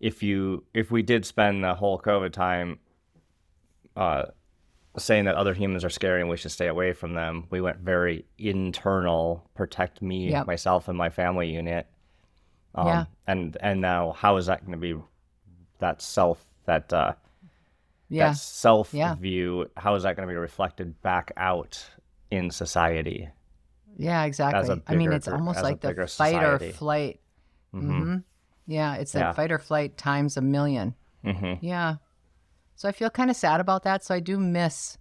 if 0.00 0.22
you 0.22 0.64
if 0.74 0.90
we 0.90 1.02
did 1.02 1.24
spend 1.24 1.64
the 1.64 1.74
whole 1.74 1.98
COVID 1.98 2.32
time 2.32 2.78
uh, 3.96 4.26
saying 4.96 5.24
that 5.24 5.34
other 5.34 5.54
humans 5.54 5.84
are 5.84 5.90
scary 5.90 6.20
and 6.20 6.30
we 6.30 6.36
should 6.36 6.50
stay 6.52 6.66
away 6.68 6.92
from 6.92 7.14
them, 7.14 7.46
we 7.50 7.60
went 7.60 7.78
very 7.78 8.24
internal, 8.38 9.48
protect 9.54 10.02
me, 10.02 10.30
Yep. 10.30 10.46
myself, 10.46 10.88
and 10.88 10.96
my 10.96 11.08
family 11.10 11.50
unit. 11.52 11.86
Um, 12.74 12.86
Yeah. 12.86 13.04
And 13.26 13.56
and 13.60 13.80
now 13.80 14.12
how 14.12 14.36
is 14.36 14.46
that 14.46 14.60
going 14.60 14.72
to 14.72 14.78
be 14.78 15.00
that 15.78 16.00
self 16.02 16.44
that 16.66 16.92
uh, 16.92 17.14
yeah. 18.08 18.28
that 18.30 18.36
self 18.36 18.92
Yeah. 18.94 19.14
view? 19.14 19.70
How 19.76 19.94
is 19.94 20.02
that 20.04 20.16
going 20.16 20.26
to 20.28 20.32
be 20.32 20.36
reflected 20.38 21.00
back 21.02 21.32
out 21.36 21.84
in 22.30 22.50
society? 22.50 23.28
Yeah, 23.96 24.24
exactly. 24.24 24.80
I 24.86 24.94
mean, 24.94 25.12
it's 25.12 25.26
almost 25.26 25.62
like 25.62 25.80
the 25.80 25.92
fight 25.94 26.08
society. 26.08 26.68
or 26.68 26.72
flight. 26.72 27.20
Mhm. 27.74 27.80
hmm 28.02 28.16
Yeah, 28.66 28.94
it's 28.96 29.12
that 29.12 29.20
Yeah. 29.20 29.32
fight 29.32 29.50
or 29.52 29.58
flight 29.58 29.96
times 29.96 30.36
a 30.36 30.40
million. 30.42 30.94
hmm 31.24 31.54
Yeah. 31.60 31.96
So 32.76 32.88
I 32.88 32.92
feel 32.92 33.10
kind 33.10 33.30
of 33.30 33.36
sad 33.36 33.60
about 33.60 33.82
that. 33.84 34.04
So 34.04 34.14
I 34.14 34.20
do 34.20 34.38
miss 34.38 34.98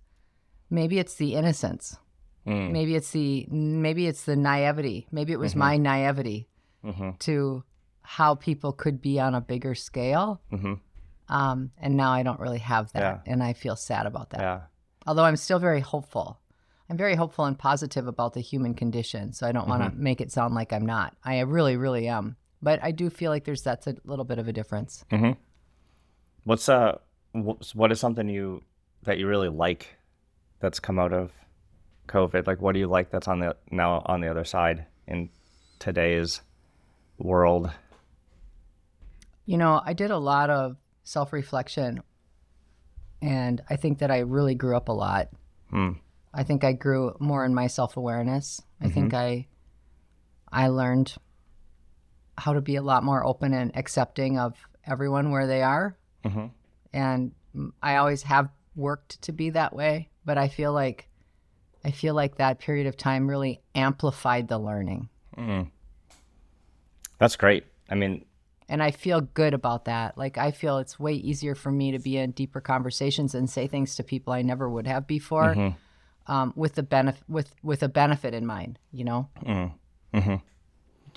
maybe 0.70 1.00
it's 1.00 1.16
the 1.16 1.34
innocence. 1.36 1.98
Mm. 2.46 2.72
Maybe 2.72 2.96
it's 2.96 3.12
the 3.12 3.46
maybe 3.50 4.08
it's 4.08 4.24
the 4.26 4.36
naivety. 4.36 5.08
Maybe 5.12 5.34
it 5.34 5.40
was 5.40 5.56
my 5.56 5.78
naivety 5.78 6.48
hmm 6.82 7.12
to 7.20 7.64
how 8.02 8.36
people 8.36 8.72
could 8.72 9.02
be 9.02 9.20
on 9.20 9.36
a 9.36 9.42
bigger 9.42 9.76
scale. 9.76 10.42
hmm 10.50 10.76
Um, 11.30 11.72
and 11.78 11.98
now 11.98 12.12
I 12.14 12.24
don't 12.24 12.40
really 12.40 12.60
have 12.60 12.94
that, 12.94 13.22
Yeah. 13.26 13.32
and 13.34 13.44
I 13.44 13.52
feel 13.52 13.76
sad 13.76 14.06
about 14.06 14.30
that. 14.30 14.40
Yeah. 14.40 14.62
Although 15.06 15.26
I'm 15.26 15.36
still 15.36 15.60
very 15.60 15.82
hopeful. 15.82 16.40
I'm 16.90 16.96
very 16.96 17.16
hopeful 17.16 17.44
and 17.44 17.60
positive 17.60 18.08
about 18.08 18.32
the 18.34 18.40
human 18.40 18.74
condition. 18.76 19.34
So 19.34 19.46
I 19.46 19.52
don't 19.52 19.68
want 19.68 19.84
to 19.84 19.90
Mm-hmm. 19.90 20.04
make 20.04 20.22
it 20.22 20.32
sound 20.32 20.56
like 20.56 20.72
I'm 20.72 20.86
not. 20.86 21.18
I 21.26 21.40
really, 21.42 21.76
really 21.76 22.08
am. 22.08 22.38
But 22.62 22.84
I 22.84 22.92
do 22.92 23.10
feel 23.10 23.32
like 23.32 23.44
there's 23.46 23.62
that's 23.62 23.88
a 23.88 23.96
little 24.04 24.26
bit 24.26 24.40
of 24.40 24.48
a 24.48 24.54
difference. 24.54 25.04
hmm 25.10 25.32
What's 26.44 26.70
uh, 26.70 26.98
what's, 27.34 28.00
something 28.00 28.30
you 28.30 28.64
that 29.04 29.18
you 29.18 29.28
really 29.28 29.50
like 29.50 29.96
that's 30.60 30.80
come 30.80 30.98
out 30.98 31.12
of 31.12 31.32
COVID? 32.08 32.48
Like, 32.48 32.62
what 32.62 32.74
do 32.74 32.80
you 32.80 32.88
like 32.88 33.12
that's 33.12 33.28
on 33.28 33.40
the 33.40 33.56
now 33.70 34.02
on 34.06 34.22
the 34.22 34.30
other 34.30 34.46
side 34.46 34.86
in 35.08 35.30
today's 35.80 36.42
world? 37.18 37.70
You 39.46 39.58
know, 39.58 39.82
I 39.84 39.94
did 39.94 40.12
a 40.12 40.18
lot 40.18 40.50
of 40.50 40.78
self 41.04 41.34
reflection. 41.34 42.02
And 43.22 43.64
I 43.68 43.78
think 43.78 44.00
that 44.00 44.12
I 44.12 44.20
really 44.20 44.54
grew 44.54 44.78
up 44.78 44.90
a 44.90 44.94
lot. 44.94 45.30
Hmm. 45.72 45.94
I 46.34 46.44
think 46.44 46.64
I 46.64 46.74
grew 46.74 47.16
more 47.20 47.44
in 47.46 47.54
my 47.54 47.68
self 47.68 47.98
awareness. 47.98 48.62
I 48.80 48.90
think 48.90 49.14
I 49.14 49.48
I 50.52 50.68
learned 50.68 51.16
how 52.38 52.54
to 52.54 52.62
be 52.62 52.76
a 52.76 52.82
lot 52.82 53.04
more 53.04 53.26
open 53.26 53.54
and 53.54 53.76
accepting 53.76 54.38
of 54.38 54.54
everyone 54.86 55.32
where 55.32 55.48
they 55.48 55.62
are. 55.64 55.98
Mhm. 56.24 56.52
And 56.94 57.32
mm, 57.56 57.72
I 57.82 57.98
always 57.98 58.24
have 58.24 58.50
worked 58.76 59.22
to 59.24 59.32
be 59.32 59.50
that 59.52 59.74
way, 59.76 60.10
but 60.26 60.38
I 60.38 60.48
feel 60.48 60.74
like 60.74 61.08
I 61.84 61.92
feel 61.92 62.14
like 62.14 62.38
that 62.38 62.60
period 62.60 62.88
of 62.88 62.98
time 62.98 63.28
really 63.30 63.62
amplified 63.74 64.48
the 64.48 64.58
learning. 64.58 65.10
That's 67.20 67.36
great. 67.36 67.66
I 67.90 67.96
mean, 67.96 68.26
And 68.70 68.84
I 68.84 68.92
feel 68.92 69.22
good 69.22 69.54
about 69.54 69.86
that. 69.86 70.18
Like 70.18 70.38
I 70.38 70.52
feel 70.52 70.80
it's 70.80 71.00
way 71.00 71.14
easier 71.14 71.56
for 71.56 71.72
me 71.72 71.92
to 71.92 72.00
be 72.00 72.18
in 72.18 72.32
deeper 72.32 72.60
conversations 72.60 73.34
and 73.34 73.50
say 73.50 73.68
things 73.68 73.96
to 73.96 74.04
people 74.04 74.34
I 74.34 74.42
never 74.42 74.70
would 74.70 74.88
have 74.88 75.08
before, 75.08 75.74
um, 76.28 76.52
with 76.56 76.76
the 76.76 76.84
benefit 76.84 77.24
with 77.30 77.54
with 77.64 77.82
a 77.84 77.88
benefit 77.88 78.34
in 78.34 78.46
mind. 78.46 78.78
You 78.92 79.06
know, 79.06 79.30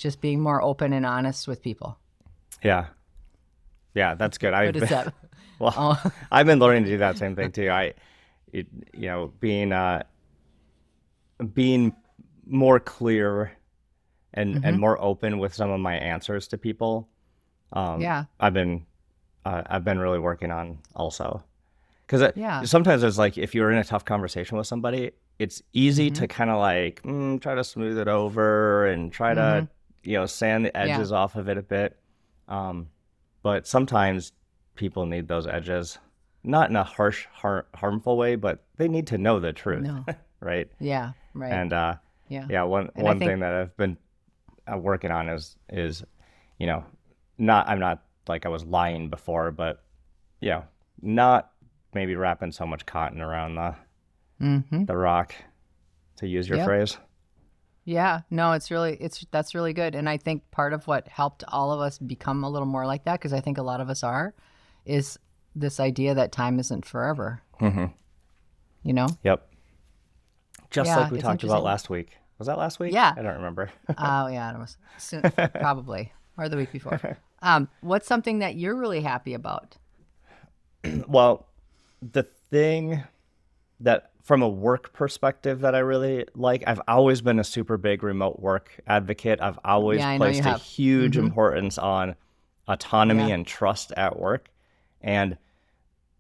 just 0.01 0.21
being 0.21 0.41
more 0.41 0.63
open 0.63 0.93
and 0.93 1.05
honest 1.07 1.47
with 1.47 1.63
people. 1.63 1.99
yeah. 2.63 2.87
Yeah, 3.95 4.15
that's 4.15 4.39
good. 4.39 4.55
I 4.55 4.67
What 4.67 4.77
is 4.77 4.89
that? 4.89 5.13
Well, 5.59 5.75
Oh. 5.77 6.13
I've 6.33 6.47
been 6.47 6.59
learning 6.59 6.85
to 6.85 6.91
do 6.91 6.99
that 6.99 7.19
same 7.19 7.35
thing 7.37 7.51
too. 7.53 7.69
I, 7.69 7.93
it, 8.53 8.67
you 8.95 9.09
know, 9.09 9.33
being 9.41 9.73
uh, 9.73 10.05
being 11.55 11.95
more 12.47 12.81
clear 12.81 13.53
and 14.33 14.55
Mm-hmm. 14.57 14.65
and 14.65 14.79
more 14.79 14.97
open 15.03 15.39
with 15.39 15.53
some 15.55 15.71
of 15.71 15.81
my 15.81 15.97
answers 15.97 16.47
to 16.49 16.59
people. 16.59 17.09
Um, 17.73 18.01
Yeah. 18.01 18.25
I've 18.39 18.55
been 18.55 18.87
uh, 19.45 19.63
I've 19.67 19.85
been 19.85 19.99
really 19.99 20.19
working 20.19 20.51
on 20.51 20.79
also 20.95 21.43
because 22.07 22.33
Yeah. 22.37 22.63
sometimes 22.65 23.03
it's 23.03 23.19
like 23.19 23.37
if 23.39 23.55
you're 23.55 23.71
in 23.73 23.79
a 23.79 23.85
tough 23.85 24.05
conversation 24.05 24.57
with 24.57 24.67
somebody, 24.67 25.11
it's 25.39 25.63
easy 25.73 26.11
Mm-hmm. 26.11 26.21
to 26.23 26.29
kind 26.29 26.51
of 26.51 26.59
like 26.59 27.03
mm, 27.03 27.41
try 27.41 27.55
to 27.55 27.65
smooth 27.65 27.99
it 27.99 28.09
over 28.09 28.87
and 28.87 29.13
try 29.13 29.35
to 29.35 29.69
you 30.03 30.15
know 30.15 30.27
sand 30.27 30.65
the 30.67 30.71
Mm-hmm. 30.71 30.89
Yeah. 30.89 30.95
edges 30.97 31.13
off 31.13 31.37
of 31.37 31.49
it 31.49 31.59
a 31.59 31.63
bit. 31.63 31.99
Um, 32.49 32.89
but 33.43 33.67
sometimes 33.67 34.33
people 34.75 35.07
need 35.07 35.29
those 35.29 35.47
edges, 35.47 35.99
not 36.45 36.69
in 36.71 36.77
a 36.77 36.85
harsh, 36.85 37.27
har- 37.33 37.67
harmful 37.75 38.17
way, 38.17 38.35
but 38.37 38.65
they 38.77 38.89
need 38.89 39.07
to 39.09 39.19
know 39.19 39.39
the 39.41 39.53
truth, 39.53 39.83
No. 39.83 40.05
right? 40.41 40.69
Yeah. 40.81 41.13
Right. 41.35 41.53
And 41.53 41.73
uh, 41.73 41.95
yeah. 42.29 42.47
yeah, 42.51 42.63
one 42.65 42.91
And 42.95 43.05
one 43.05 43.19
think- 43.19 43.31
thing 43.31 43.41
that 43.41 43.53
I've 43.55 43.77
been 43.77 43.97
uh, 44.73 44.77
working 44.79 45.11
on 45.11 45.29
is 45.29 45.57
is, 45.71 46.03
you 46.59 46.67
know, 46.67 46.85
not 47.39 47.69
I'm 47.69 47.79
not 47.79 48.03
like 48.29 48.47
I 48.47 48.49
was 48.49 48.65
lying 48.65 49.09
before, 49.11 49.51
but 49.51 49.83
you 50.41 50.51
know, 50.51 50.65
not 51.03 51.53
maybe 51.95 52.15
wrapping 52.17 52.53
so 52.53 52.67
much 52.67 52.85
cotton 52.87 53.21
around 53.21 53.55
the 53.57 53.75
Mm-hmm. 54.41 54.85
the 54.87 54.97
rock, 54.97 55.35
to 56.17 56.27
use 56.27 56.49
your 56.49 56.59
Yep. 56.59 56.67
phrase. 56.67 56.99
Yeah, 57.85 58.21
no, 58.31 58.53
it's 58.53 58.71
really 58.71 58.97
it's 59.01 59.25
that's 59.31 59.55
really 59.55 59.73
good, 59.73 59.95
and 59.95 60.09
I 60.09 60.17
think 60.17 60.49
part 60.51 60.73
of 60.73 60.87
what 60.87 61.09
helped 61.09 61.45
all 61.49 61.73
of 61.73 61.81
us 61.81 61.99
become 61.99 62.45
a 62.45 62.51
little 62.51 62.67
more 62.67 62.87
like 62.87 63.05
that, 63.05 63.15
because 63.15 63.33
I 63.33 63.41
think 63.41 63.59
a 63.59 63.63
lot 63.63 63.81
of 63.81 63.89
us 63.89 64.03
are, 64.03 64.35
is 64.85 65.19
this 65.55 65.81
idea 65.81 66.15
that 66.15 66.33
time 66.33 66.59
isn't 66.59 66.85
forever. 66.85 67.43
Mm-hmm. 67.61 67.87
You 68.83 68.93
know? 68.93 69.09
Yep. 69.25 69.47
Just 70.71 70.89
Yeah, 70.89 70.99
like 70.99 71.11
we 71.11 71.19
talked 71.21 71.43
about 71.43 71.63
last 71.63 71.91
week. 71.91 72.17
Was 72.39 72.47
that 72.47 72.57
last 72.57 72.79
week? 72.81 72.93
Yeah. 72.93 73.13
I 73.17 73.23
don't 73.23 73.37
remember. 73.37 73.71
Oh 73.99 74.29
yeah, 74.29 74.55
it 74.55 74.59
was 74.59 74.77
soon, 74.99 75.23
probably 75.23 76.13
or 76.39 76.49
the 76.49 76.57
week 76.57 76.73
before. 76.73 77.19
Um, 77.43 77.69
what's 77.81 78.07
something 78.07 78.41
that 78.41 78.57
you're 78.57 78.75
really 78.77 79.01
happy 79.01 79.33
about? 79.33 79.79
well, 81.09 81.47
the 82.03 82.25
thing 82.51 83.03
that 83.81 84.10
from 84.23 84.43
a 84.43 84.49
work 84.49 84.93
perspective 84.93 85.61
that 85.61 85.75
I 85.75 85.79
really 85.79 86.27
like, 86.35 86.63
I've 86.67 86.81
always 86.87 87.21
been 87.21 87.39
a 87.39 87.45
super 87.45 87.77
big 87.77 88.03
remote 88.03 88.41
work 88.41 88.79
advocate. 88.87 89.41
I've 89.41 89.59
always 89.65 90.01
Yeah, 90.01 90.11
I 90.11 90.19
know 90.19 90.27
you 90.27 90.43
placed 90.43 90.47
a 90.47 90.59
huge 90.59 91.17
mm-hmm. 91.17 91.27
importance 91.27 91.79
on 91.79 92.15
autonomy 92.69 93.29
Yeah. 93.29 93.35
and 93.35 93.47
trust 93.47 93.93
at 93.97 94.19
work. 94.19 94.51
And 95.01 95.39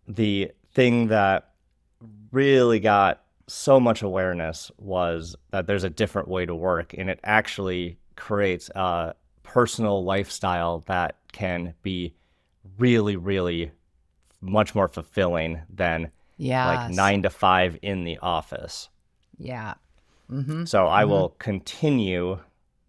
the 0.08 0.52
thing 0.72 1.08
that 1.08 1.50
really 2.32 2.80
got 2.80 3.22
so 3.46 3.80
much 3.80 4.02
awareness 4.02 4.70
was 4.78 5.36
that 5.50 5.66
there's 5.66 5.84
a 5.84 5.90
different 5.90 6.28
way 6.28 6.46
to 6.46 6.54
work 6.54 6.94
and 6.96 7.10
it 7.10 7.18
actually 7.24 7.98
creates 8.16 8.70
a 8.76 9.14
personal 9.42 10.04
lifestyle 10.04 10.84
that 10.86 11.16
can 11.32 11.74
be 11.82 12.14
really 12.78 13.16
really 13.16 13.72
much 14.40 14.74
more 14.74 14.86
fulfilling 14.86 15.60
than 15.68 16.10
Yeah, 16.40 16.66
like 16.66 16.90
9 16.90 17.22
to 17.24 17.30
5 17.30 17.78
in 17.82 18.04
the 18.04 18.18
office. 18.18 18.88
Yeah, 19.38 19.74
mm-hmm. 20.30 20.64
So 20.64 20.86
I 20.86 21.04
will 21.04 21.30
continue 21.38 22.38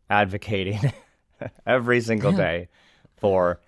advocating 0.10 0.80
every 1.66 2.02
single 2.02 2.32
day 2.32 2.70
for 3.18 3.62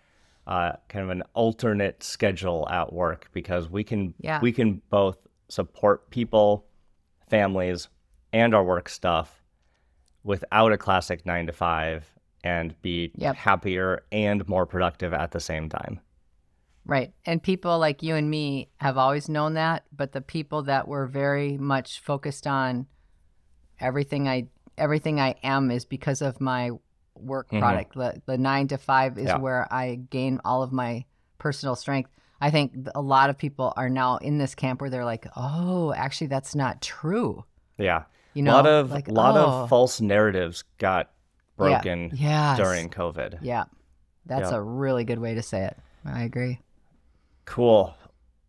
uh, 0.47 0.73
kind 0.89 1.03
of 1.03 1.09
an 1.09 1.23
alternate 1.33 2.03
schedule 2.03 2.67
at 2.69 2.91
work 2.93 3.29
because 3.33 3.69
we 3.69 3.83
can 3.83 4.13
Yeah. 4.19 4.39
we 4.41 4.51
can 4.51 4.81
both 4.89 5.17
support 5.49 6.09
people, 6.09 6.65
families, 7.29 7.87
and 8.31 8.53
our 8.53 8.63
work 8.63 8.89
stuff 8.89 9.41
without 10.23 10.71
a 10.71 10.77
classic 10.77 11.25
nine 11.25 11.45
to 11.47 11.53
five 11.53 12.05
and 12.43 12.79
be 12.81 13.11
Yep. 13.15 13.35
happier 13.35 14.03
and 14.11 14.47
more 14.47 14.65
productive 14.65 15.13
at 15.13 15.31
the 15.31 15.39
same 15.39 15.69
time. 15.69 15.99
Right. 16.85 17.13
And 17.25 17.41
people 17.41 17.79
like 17.79 18.03
you 18.03 18.15
and 18.15 18.29
me 18.29 18.69
have 18.77 18.97
always 18.97 19.29
known 19.29 19.53
that, 19.53 19.83
but 19.95 20.11
the 20.11 20.21
people 20.21 20.63
that 20.63 20.87
were 20.87 21.07
very 21.07 21.57
much 21.57 22.01
focused 22.01 22.45
on 22.45 22.87
everything 23.79 24.27
I 24.27 24.47
everything 24.77 25.19
I 25.19 25.35
am 25.43 25.69
is 25.71 25.85
because 25.85 26.21
of 26.21 26.41
my 26.41 26.71
work 27.15 27.47
mm-hmm. 27.47 27.59
product. 27.59 27.95
The 27.95 28.21
the 28.25 28.37
9 28.37 28.67
to 28.69 28.77
5 28.77 29.17
is 29.17 29.27
Yeah. 29.27 29.37
where 29.37 29.71
I 29.71 29.95
gain 29.95 30.41
all 30.43 30.63
of 30.63 30.71
my 30.71 31.05
personal 31.37 31.75
strength. 31.75 32.09
I 32.41 32.51
think 32.51 32.73
a 32.93 33.01
lot 33.01 33.29
of 33.29 33.37
people 33.37 33.71
are 33.77 33.89
now 33.89 34.17
in 34.17 34.37
this 34.37 34.53
camp 34.55 34.81
where 34.81 34.89
they're 34.89 35.05
like, 35.05 35.27
"Oh, 35.37 35.93
actually 35.93 36.27
that's 36.27 36.55
not 36.55 36.81
true." 36.81 37.45
Yeah. 37.77 38.03
You 38.33 38.41
a 38.41 38.45
know, 38.45 38.53
lot 38.53 38.67
of 38.67 38.91
like, 38.91 39.07
lot 39.07 39.37
oh. 39.37 39.63
of 39.63 39.69
false 39.69 40.01
narratives 40.01 40.63
got 40.79 41.07
Yeah. 41.07 41.55
broken 41.55 42.11
Yes. 42.13 42.57
during 42.57 42.89
COVID. 42.89 43.39
Yeah. 43.41 43.65
That's 44.25 44.51
Yeah. 44.51 44.57
a 44.57 44.61
really 44.61 45.05
good 45.05 45.19
way 45.19 45.35
to 45.35 45.41
say 45.41 45.63
it. 45.63 45.77
I 46.05 46.23
agree. 46.23 46.59
Cool. 47.45 47.95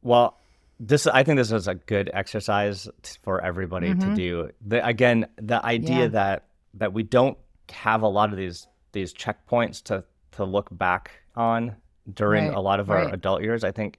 Well, 0.03 0.39
this 0.81 1.07
I 1.07 1.23
think 1.23 1.37
this 1.39 1.53
is 1.53 1.69
a 1.69 1.75
good 1.75 2.11
exercise 2.13 2.89
for 3.23 3.41
everybody 3.41 3.95
to 3.95 4.15
do. 4.15 4.51
The, 4.67 4.87
again, 4.87 5.27
the 5.37 5.65
idea 5.65 5.91
Mm-hmm. 5.91 6.01
Yeah. 6.03 6.09
that 6.09 6.45
that 6.75 6.93
we 6.93 7.03
don't 7.05 7.39
have 7.71 8.03
a 8.03 8.09
lot 8.09 8.31
of 8.31 8.37
these 8.37 8.67
these 8.93 9.13
checkpoints 9.15 9.83
to 9.85 10.05
to 10.33 10.45
look 10.45 10.69
back 10.73 11.11
on 11.37 11.77
during 12.13 12.49
Right, 12.49 12.57
a 12.57 12.61
lot 12.61 12.81
of 12.81 12.91
our 12.91 13.05
right. 13.07 13.15
adult 13.15 13.43
years. 13.43 13.65
I 13.65 13.71
think 13.73 13.99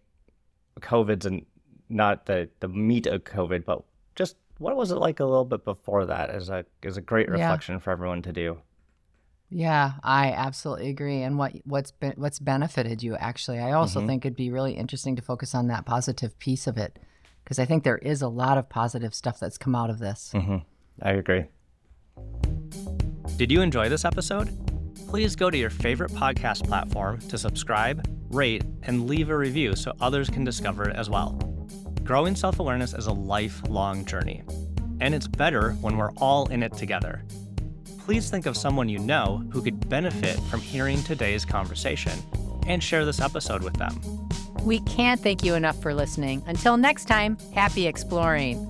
COVID's 0.79 1.25
and 1.25 1.45
not 1.89 2.25
the 2.25 2.49
the 2.59 2.67
meat 2.67 3.07
of 3.07 3.23
COVID, 3.23 3.65
but 3.65 3.83
just 4.15 4.35
what 4.57 4.75
was 4.75 4.91
it 4.91 4.95
like 4.95 5.19
a 5.19 5.25
little 5.25 5.45
bit 5.45 5.63
before 5.65 6.05
that 6.05 6.29
is 6.29 6.49
a 6.49 6.65
is 6.83 6.97
a 6.97 7.01
great 7.01 7.27
Yeah. 7.27 7.33
reflection 7.33 7.79
for 7.79 7.91
everyone 7.91 8.21
to 8.23 8.33
do. 8.33 8.57
Yeah, 9.49 9.93
I 10.03 10.31
absolutely 10.31 10.89
agree. 10.89 11.21
And 11.21 11.37
what 11.37 11.53
what's 11.65 11.91
been 11.91 12.13
what's 12.17 12.39
benefited 12.39 13.03
you 13.03 13.15
actually? 13.15 13.59
I 13.59 13.71
also 13.73 13.99
Mm-hmm. 13.99 14.07
think 14.07 14.25
it'd 14.25 14.35
be 14.35 14.49
really 14.51 14.73
interesting 14.73 15.15
to 15.17 15.21
focus 15.21 15.53
on 15.55 15.67
that 15.67 15.85
positive 15.85 16.37
piece 16.39 16.67
of 16.67 16.77
it 16.77 16.97
because 17.43 17.59
I 17.59 17.65
think 17.65 17.83
there 17.83 17.99
is 17.99 18.21
a 18.21 18.27
lot 18.27 18.57
of 18.57 18.67
positive 18.69 19.13
stuff 19.13 19.39
that's 19.39 19.57
come 19.57 19.75
out 19.75 19.89
of 19.89 19.99
this. 19.99 20.31
Mm-hmm. 20.33 20.57
I 21.01 21.11
agree. 21.11 21.45
Did 23.37 23.51
you 23.51 23.61
enjoy 23.61 23.89
this 23.89 24.05
episode? 24.05 24.49
Please 25.07 25.35
go 25.35 25.49
to 25.49 25.57
your 25.57 25.69
favorite 25.69 26.11
podcast 26.11 26.65
platform 26.65 27.19
to 27.29 27.37
subscribe, 27.37 28.07
rate, 28.31 28.63
and 28.83 29.07
leave 29.07 29.29
a 29.29 29.37
review 29.37 29.75
so 29.75 29.93
others 30.01 30.29
can 30.29 30.43
discover 30.43 30.89
it 30.89 30.95
as 30.95 31.09
well. 31.09 31.33
Growing 32.03 32.35
self 32.35 32.59
awareness 32.59 32.93
is 32.93 33.07
a 33.07 33.13
lifelong 33.13 34.05
journey, 34.05 34.43
and 35.01 35.13
it's 35.13 35.27
better 35.27 35.71
when 35.81 35.97
we're 35.97 36.11
all 36.13 36.47
in 36.49 36.63
it 36.63 36.73
together. 36.73 37.23
Please 38.05 38.29
think 38.29 38.45
of 38.45 38.55
someone 38.55 38.87
you 38.87 38.99
know 38.99 39.43
who 39.51 39.63
could 39.63 39.89
benefit 39.89 40.39
from 40.41 40.61
hearing 40.61 41.01
today's 41.01 41.43
conversation 41.43 42.13
and 42.67 42.83
share 42.83 43.03
this 43.03 43.19
episode 43.19 43.63
with 43.63 43.73
them. 43.77 43.99
We 44.61 44.81
can't 44.81 45.19
thank 45.19 45.43
you 45.43 45.55
enough 45.55 45.81
for 45.81 45.91
listening. 45.91 46.43
Until 46.45 46.77
next 46.77 47.05
time, 47.05 47.35
happy 47.55 47.87
exploring. 47.87 48.61